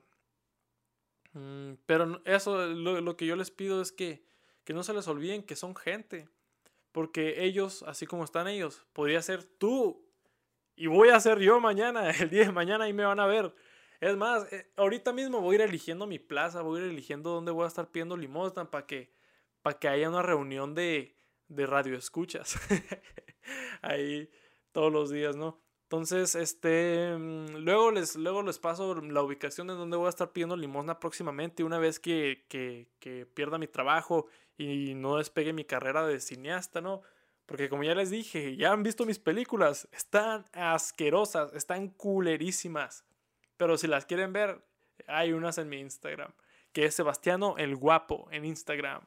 Mm, 1.32 1.76
pero 1.86 2.20
eso, 2.26 2.66
lo, 2.66 3.16
que 3.16 3.24
yo 3.24 3.34
les 3.34 3.50
pido 3.50 3.80
es 3.80 3.90
que, 3.90 4.22
que 4.64 4.74
no 4.74 4.82
se 4.82 4.92
les 4.92 5.08
olviden 5.08 5.42
que 5.42 5.56
son 5.56 5.74
gente. 5.74 6.28
Porque 6.92 7.44
ellos, 7.44 7.82
así 7.84 8.06
como 8.06 8.24
están 8.24 8.46
ellos, 8.46 8.86
podría 8.92 9.22
ser 9.22 9.42
tú. 9.42 10.06
Y 10.76 10.86
voy 10.86 11.08
a 11.08 11.20
ser 11.20 11.38
yo 11.38 11.60
mañana, 11.60 12.10
el 12.20 12.28
día 12.28 12.44
de 12.44 12.52
mañana, 12.52 12.90
y 12.90 12.92
me 12.92 13.06
van 13.06 13.20
a 13.20 13.26
ver. 13.26 13.54
Es 14.00 14.16
más, 14.16 14.50
eh, 14.52 14.70
ahorita 14.76 15.12
mismo 15.12 15.40
voy 15.40 15.56
a 15.56 15.58
ir 15.58 15.62
eligiendo 15.62 16.06
mi 16.06 16.18
plaza, 16.18 16.62
voy 16.62 16.80
a 16.80 16.84
ir 16.84 16.90
eligiendo 16.90 17.30
dónde 17.30 17.52
voy 17.52 17.64
a 17.64 17.68
estar 17.68 17.90
pidiendo 17.90 18.16
limosna 18.16 18.70
para 18.70 18.86
que, 18.86 19.12
para 19.62 19.78
que 19.78 19.88
haya 19.88 20.08
una 20.08 20.22
reunión 20.22 20.74
de, 20.74 21.16
de 21.48 21.66
radio 21.66 21.96
escuchas. 21.96 22.58
Ahí 23.82 24.30
todos 24.72 24.92
los 24.92 25.10
días, 25.10 25.36
¿no? 25.36 25.60
Entonces, 25.82 26.34
este, 26.34 27.14
mm, 27.18 27.56
luego 27.56 27.90
les, 27.90 28.16
luego 28.16 28.42
les 28.42 28.58
paso 28.58 28.94
la 28.94 29.22
ubicación 29.22 29.66
de 29.66 29.74
donde 29.74 29.96
voy 29.96 30.06
a 30.06 30.10
estar 30.10 30.32
pidiendo 30.32 30.56
limosna 30.56 31.00
próximamente, 31.00 31.64
una 31.64 31.78
vez 31.78 31.98
que, 32.00 32.46
que, 32.48 32.88
que 33.00 33.26
pierda 33.26 33.58
mi 33.58 33.66
trabajo 33.66 34.26
y 34.56 34.94
no 34.94 35.18
despegue 35.18 35.52
mi 35.52 35.64
carrera 35.64 36.06
de 36.06 36.20
cineasta, 36.20 36.80
¿no? 36.80 37.02
Porque 37.44 37.68
como 37.68 37.82
ya 37.82 37.94
les 37.96 38.10
dije, 38.10 38.56
ya 38.56 38.72
han 38.72 38.84
visto 38.84 39.04
mis 39.04 39.18
películas, 39.18 39.88
están 39.92 40.44
asquerosas, 40.52 41.52
están 41.54 41.88
culerísimas. 41.88 43.04
Pero 43.60 43.76
si 43.76 43.88
las 43.88 44.06
quieren 44.06 44.32
ver, 44.32 44.64
hay 45.06 45.34
unas 45.34 45.58
en 45.58 45.68
mi 45.68 45.80
Instagram, 45.80 46.32
que 46.72 46.86
es 46.86 46.94
Sebastiano 46.94 47.58
el 47.58 47.76
Guapo 47.76 48.26
en 48.30 48.46
Instagram. 48.46 49.02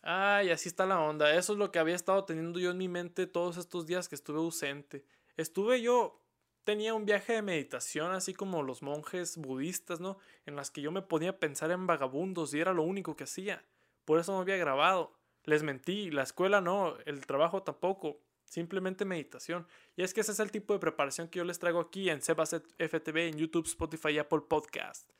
Ay, 0.00 0.48
así 0.48 0.70
está 0.70 0.86
la 0.86 0.98
onda. 0.98 1.34
Eso 1.34 1.52
es 1.52 1.58
lo 1.58 1.70
que 1.70 1.78
había 1.78 1.94
estado 1.94 2.24
teniendo 2.24 2.58
yo 2.58 2.70
en 2.70 2.78
mi 2.78 2.88
mente 2.88 3.26
todos 3.26 3.58
estos 3.58 3.86
días 3.86 4.08
que 4.08 4.14
estuve 4.14 4.38
ausente. 4.38 5.04
Estuve 5.36 5.82
yo, 5.82 6.18
tenía 6.64 6.94
un 6.94 7.04
viaje 7.04 7.34
de 7.34 7.42
meditación, 7.42 8.10
así 8.12 8.32
como 8.32 8.62
los 8.62 8.80
monjes 8.80 9.36
budistas, 9.36 10.00
¿no? 10.00 10.16
En 10.46 10.56
las 10.56 10.70
que 10.70 10.80
yo 10.80 10.90
me 10.92 11.02
podía 11.02 11.38
pensar 11.38 11.72
en 11.72 11.86
vagabundos 11.86 12.54
y 12.54 12.60
era 12.60 12.72
lo 12.72 12.84
único 12.84 13.16
que 13.16 13.24
hacía. 13.24 13.62
Por 14.06 14.18
eso 14.18 14.32
no 14.32 14.40
había 14.40 14.56
grabado. 14.56 15.12
Les 15.44 15.62
mentí, 15.62 16.10
la 16.10 16.22
escuela 16.22 16.62
no, 16.62 16.96
el 17.04 17.26
trabajo 17.26 17.64
tampoco. 17.64 18.22
Simplemente 18.52 19.06
meditación. 19.06 19.66
Y 19.96 20.02
es 20.02 20.12
que 20.12 20.20
ese 20.20 20.32
es 20.32 20.38
el 20.38 20.50
tipo 20.50 20.74
de 20.74 20.78
preparación 20.78 21.26
que 21.26 21.38
yo 21.38 21.44
les 21.46 21.58
traigo 21.58 21.80
aquí 21.80 22.10
en 22.10 22.20
Sebaset 22.20 22.62
FTV, 22.76 23.28
en 23.28 23.38
YouTube, 23.38 23.64
Spotify 23.64 24.18
Apple 24.18 24.42
Podcast. 24.46 25.10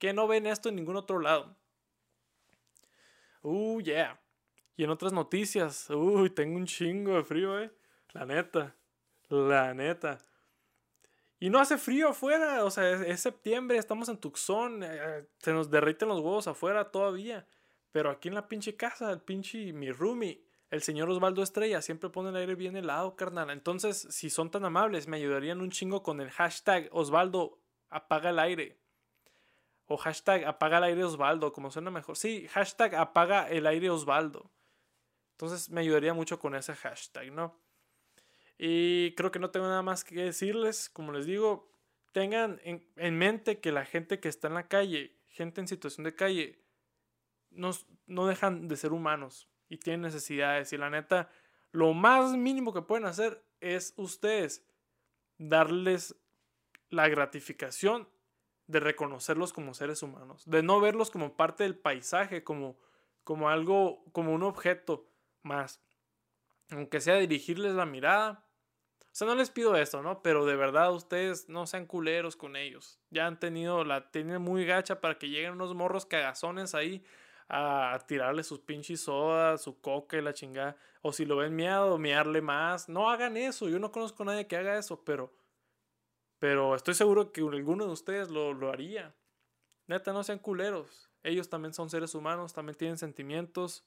Que 0.00 0.12
no 0.12 0.26
ven 0.26 0.44
esto 0.44 0.70
en 0.70 0.74
ningún 0.74 0.96
otro 0.96 1.20
lado. 1.20 1.56
Uh, 3.42 3.80
yeah. 3.80 4.20
Y 4.74 4.82
en 4.82 4.90
otras 4.90 5.12
noticias, 5.12 5.88
uy, 5.88 6.30
tengo 6.30 6.56
un 6.56 6.66
chingo 6.66 7.14
de 7.14 7.22
frío, 7.22 7.60
eh. 7.60 7.70
La 8.10 8.26
neta. 8.26 8.74
La 9.28 9.72
neta. 9.72 10.18
Y 11.38 11.50
no 11.50 11.60
hace 11.60 11.78
frío 11.78 12.08
afuera, 12.08 12.64
o 12.64 12.72
sea, 12.72 12.90
es, 12.90 13.20
septiembre, 13.20 13.78
estamos 13.78 14.08
en 14.08 14.18
Tucson, 14.18 14.82
eh, 14.82 15.28
se 15.38 15.52
nos 15.52 15.70
derriten 15.70 16.08
los 16.08 16.18
huevos 16.18 16.48
afuera 16.48 16.90
todavía. 16.90 17.46
Pero 17.92 18.10
aquí 18.10 18.26
en 18.26 18.34
la 18.34 18.48
pinche 18.48 18.74
casa, 18.74 19.12
el 19.12 19.20
pinche 19.20 19.72
mi 19.72 19.92
roomie, 19.92 20.42
el 20.70 20.82
señor 20.82 21.08
Osvaldo 21.10 21.42
Estrella, 21.42 21.82
siempre 21.82 22.10
pone 22.10 22.30
el 22.30 22.36
aire 22.36 22.54
bien 22.54 22.76
helado, 22.76 23.16
carnal. 23.16 23.50
Entonces, 23.50 24.06
si 24.10 24.30
son 24.30 24.50
tan 24.50 24.64
amables, 24.64 25.06
me 25.06 25.16
ayudarían 25.18 25.60
un 25.60 25.70
chingo 25.70 26.02
con 26.02 26.20
el 26.20 26.30
hashtag 26.30 26.88
Osvaldo 26.90 27.60
apaga 27.90 28.30
el 28.30 28.38
aire. 28.38 28.78
O 29.86 29.96
hashtag 29.96 30.44
apaga 30.44 30.78
el 30.78 30.84
aire 30.84 31.04
Osvaldo, 31.04 31.52
como 31.52 31.70
suena 31.70 31.90
mejor. 31.90 32.16
Sí, 32.16 32.48
hashtag 32.48 32.94
apaga 32.94 33.48
el 33.48 33.66
aire 33.66 33.90
Osvaldo. 33.90 34.50
Entonces 35.32 35.70
me 35.70 35.82
ayudaría 35.82 36.14
mucho 36.14 36.38
con 36.38 36.54
ese 36.54 36.74
hashtag, 36.74 37.30
¿no? 37.30 37.60
Y 38.56 39.14
creo 39.14 39.30
que 39.30 39.38
no 39.40 39.50
tengo 39.50 39.66
nada 39.66 39.82
más 39.82 40.04
que 40.04 40.14
decirles. 40.14 40.88
Como 40.88 41.12
les 41.12 41.26
digo, 41.26 41.70
tengan 42.12 42.60
en, 42.64 43.18
mente 43.18 43.60
que 43.60 43.72
la 43.72 43.84
gente 43.84 44.20
que 44.20 44.28
está 44.28 44.48
en 44.48 44.54
la 44.54 44.68
calle, 44.68 45.18
gente 45.26 45.60
en 45.60 45.68
situación 45.68 46.04
de 46.04 46.14
calle, 46.14 46.64
no, 47.50 47.72
no 48.06 48.26
dejan 48.26 48.68
de 48.68 48.76
ser 48.76 48.92
humanos 48.92 49.48
y 49.68 49.78
tienen 49.78 50.02
necesidades. 50.02 50.72
Y 50.72 50.76
la 50.76 50.90
neta, 50.90 51.30
lo 51.72 51.92
más 51.92 52.32
mínimo 52.36 52.72
que 52.72 52.82
pueden 52.82 53.06
hacer 53.06 53.44
es 53.60 53.94
ustedes 53.96 54.66
darles 55.38 56.16
la 56.90 57.08
gratificación 57.08 58.08
de 58.66 58.80
reconocerlos 58.80 59.52
como 59.52 59.74
seres 59.74 60.02
humanos, 60.02 60.42
de 60.46 60.62
no 60.62 60.80
verlos 60.80 61.10
como 61.10 61.36
parte 61.36 61.64
del 61.64 61.76
paisaje, 61.76 62.44
como, 62.44 62.78
como 63.24 63.48
algo, 63.50 64.04
como 64.12 64.32
un 64.32 64.42
objeto 64.42 65.06
más. 65.42 65.82
Aunque 66.70 67.00
sea 67.00 67.16
dirigirles 67.16 67.74
la 67.74 67.84
mirada. 67.84 68.46
O 69.00 69.16
sea, 69.16 69.28
no 69.28 69.34
les 69.34 69.50
pido 69.50 69.76
esto, 69.76 70.02
¿no? 70.02 70.22
Pero 70.22 70.44
de 70.46 70.56
verdad 70.56 70.92
ustedes 70.92 71.48
no 71.48 71.66
sean 71.66 71.86
culeros 71.86 72.36
con 72.36 72.56
ellos. 72.56 72.98
Ya 73.10 73.26
han 73.26 73.38
tenido 73.38 73.84
la 73.84 74.10
tienen 74.10 74.42
muy 74.42 74.64
gacha 74.64 75.00
para 75.00 75.18
que 75.18 75.28
lleguen 75.28 75.52
unos 75.52 75.74
morros 75.74 76.06
cagazones 76.06 76.74
ahí 76.74 77.04
a, 77.48 77.98
tirarle 78.06 78.42
sus 78.42 78.60
pinches 78.60 79.02
sodas, 79.02 79.62
su 79.62 79.80
coca 79.80 80.16
y 80.16 80.22
la 80.22 80.34
chingada. 80.34 80.76
O 81.02 81.12
si 81.12 81.24
lo 81.24 81.36
ven 81.36 81.54
miedo, 81.54 81.98
miarle 81.98 82.40
más. 82.40 82.88
No 82.88 83.10
hagan 83.10 83.36
eso. 83.36 83.68
Yo 83.68 83.78
no 83.78 83.92
conozco 83.92 84.22
a 84.22 84.26
nadie 84.26 84.46
que 84.46 84.56
haga 84.56 84.78
eso, 84.78 85.04
pero 85.04 85.32
pero 86.44 86.74
estoy 86.74 86.92
seguro 86.92 87.32
que 87.32 87.40
alguno 87.40 87.86
de 87.86 87.92
ustedes 87.92 88.28
lo, 88.28 88.70
haría. 88.70 89.14
Neta, 89.86 90.12
no 90.12 90.22
sean 90.22 90.38
culeros. 90.38 91.10
Ellos 91.22 91.48
también 91.48 91.72
son 91.72 91.88
seres 91.88 92.14
humanos, 92.14 92.52
también 92.52 92.76
tienen 92.76 92.98
sentimientos. 92.98 93.82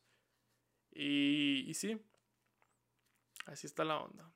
Y, 0.92 1.70
y 1.70 1.76
sí, 1.76 2.02
así 3.46 3.68
está 3.68 3.84
la 3.84 4.00
onda. 4.00 4.32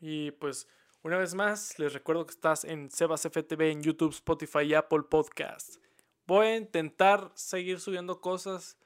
Y 0.00 0.30
pues 0.30 0.66
Una 1.02 1.18
vez 1.18 1.34
más, 1.34 1.78
les 1.78 1.92
recuerdo 1.92 2.24
que 2.24 2.32
estás 2.32 2.64
en 2.64 2.90
Sebas 2.90 3.26
FTV 3.26 3.70
en 3.70 3.82
YouTube, 3.82 4.12
Spotify 4.12 4.62
y 4.62 4.72
Apple 4.72 5.02
Podcasts. 5.10 5.78
Voy 6.26 6.46
a 6.46 6.56
intentar 6.56 7.30
seguir 7.34 7.80
subiendo 7.80 8.20
cosas 8.20 8.78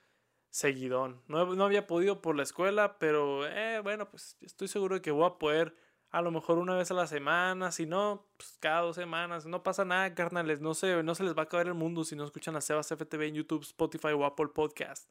seguidón. 0.50 1.22
No, 1.28 1.54
no, 1.54 1.64
había 1.64 1.86
podido 1.86 2.20
por 2.20 2.36
la 2.36 2.42
escuela, 2.42 2.98
pero 2.98 3.46
eh, 3.46 3.80
bueno, 3.80 4.10
pues 4.10 4.36
estoy 4.40 4.68
seguro 4.68 4.96
de 4.96 5.02
que 5.02 5.10
voy 5.10 5.26
a 5.26 5.38
poder 5.38 5.74
a 6.10 6.22
lo 6.22 6.32
mejor 6.32 6.58
una 6.58 6.74
vez 6.74 6.90
a 6.90 6.94
la 6.94 7.06
semana, 7.06 7.70
si 7.70 7.86
no, 7.86 8.26
pues 8.36 8.56
cada 8.58 8.80
dos 8.80 8.96
semanas. 8.96 9.46
No 9.46 9.62
pasa 9.62 9.84
nada, 9.84 10.12
carnales, 10.14 10.60
no 10.60 10.74
se, 10.74 11.02
no 11.02 11.14
se 11.14 11.22
les 11.22 11.34
va 11.34 11.42
a 11.42 11.44
acabar 11.44 11.68
el 11.68 11.74
mundo 11.74 12.04
si 12.04 12.16
no 12.16 12.24
escuchan 12.24 12.56
a 12.56 12.60
Sebas 12.60 12.90
FTV 12.90 13.28
en 13.28 13.34
YouTube, 13.36 13.62
Spotify 13.62 14.08
o 14.08 14.24
Apple 14.24 14.48
Podcast. 14.48 15.08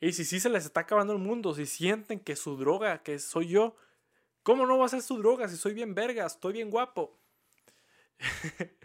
Y 0.00 0.12
si 0.12 0.24
sí 0.24 0.40
se 0.40 0.48
les 0.48 0.64
está 0.64 0.80
acabando 0.80 1.12
el 1.12 1.18
mundo, 1.18 1.54
si 1.54 1.66
sienten 1.66 2.18
que 2.18 2.34
su 2.34 2.56
droga, 2.56 3.02
que 3.02 3.18
soy 3.18 3.48
yo, 3.48 3.76
¿cómo 4.42 4.66
no 4.66 4.78
va 4.78 4.86
a 4.86 4.88
ser 4.88 5.02
su 5.02 5.18
droga 5.18 5.48
si 5.48 5.56
soy 5.56 5.74
bien 5.74 5.94
verga, 5.94 6.26
estoy 6.26 6.54
bien 6.54 6.70
guapo? 6.70 7.18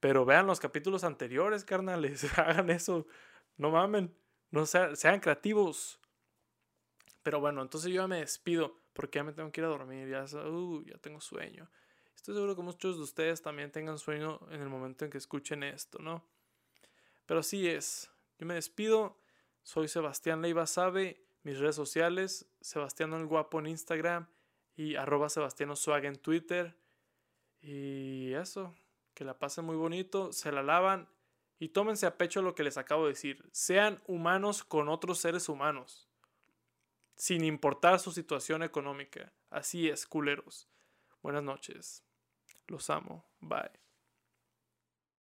Pero 0.00 0.24
vean 0.24 0.46
los 0.46 0.60
capítulos 0.60 1.04
anteriores, 1.04 1.64
carnales, 1.64 2.24
hagan 2.38 2.70
eso, 2.70 3.06
no 3.56 3.70
mamen. 3.70 4.14
No 4.50 4.64
sean, 4.64 5.20
creativos. 5.20 6.00
Pero 7.22 7.40
bueno, 7.40 7.60
entonces 7.60 7.90
yo 7.90 8.02
ya 8.02 8.08
me 8.08 8.20
despido 8.20 8.80
porque 8.94 9.18
ya 9.18 9.24
me 9.24 9.32
tengo 9.32 9.52
que 9.52 9.60
ir 9.60 9.66
a 9.66 9.68
dormir. 9.68 10.08
Ya, 10.08 10.24
uh, 10.24 10.82
ya 10.84 10.96
tengo 10.98 11.20
sueño. 11.20 11.68
Estoy 12.16 12.34
seguro 12.34 12.56
que 12.56 12.62
muchos 12.62 12.96
de 12.96 13.02
ustedes 13.02 13.42
también 13.42 13.70
tengan 13.70 13.98
sueño 13.98 14.40
en 14.50 14.62
el 14.62 14.68
momento 14.68 15.04
en 15.04 15.10
que 15.10 15.18
escuchen 15.18 15.62
esto, 15.62 15.98
¿no? 15.98 16.24
Pero 17.26 17.40
así 17.40 17.68
es. 17.68 18.10
Yo 18.38 18.46
me 18.46 18.54
despido. 18.54 19.20
Soy 19.62 19.88
Sebastián 19.88 20.40
Leiva 20.40 20.66
Sabe. 20.66 21.28
Mis 21.42 21.58
redes 21.58 21.76
sociales, 21.76 22.46
Sebastián 22.60 23.12
el 23.12 23.26
Guapo 23.26 23.60
en 23.60 23.68
Instagram 23.68 24.28
y 24.76 24.96
arroba 24.96 25.28
Sebastián 25.28 25.74
Swag 25.76 26.04
en 26.04 26.16
Twitter. 26.16 26.76
Y 27.60 28.32
eso, 28.34 28.74
que 29.18 29.24
la 29.24 29.36
pasen 29.36 29.64
muy 29.64 29.74
bonito, 29.74 30.32
se 30.32 30.52
la 30.52 30.62
lavan 30.62 31.08
y 31.58 31.70
tómense 31.70 32.06
a 32.06 32.16
pecho 32.16 32.40
lo 32.40 32.54
que 32.54 32.62
les 32.62 32.78
acabo 32.78 33.02
de 33.02 33.14
decir. 33.14 33.44
Sean 33.50 34.00
humanos 34.06 34.62
con 34.62 34.88
otros 34.88 35.18
seres 35.18 35.48
humanos. 35.48 36.08
Sin 37.16 37.42
importar 37.42 37.98
su 37.98 38.12
situación 38.12 38.62
económica. 38.62 39.32
Así 39.50 39.88
es, 39.88 40.06
culeros. 40.06 40.68
Buenas 41.20 41.42
noches. 41.42 42.04
Los 42.68 42.90
amo. 42.90 43.24
Bye. 43.40 43.87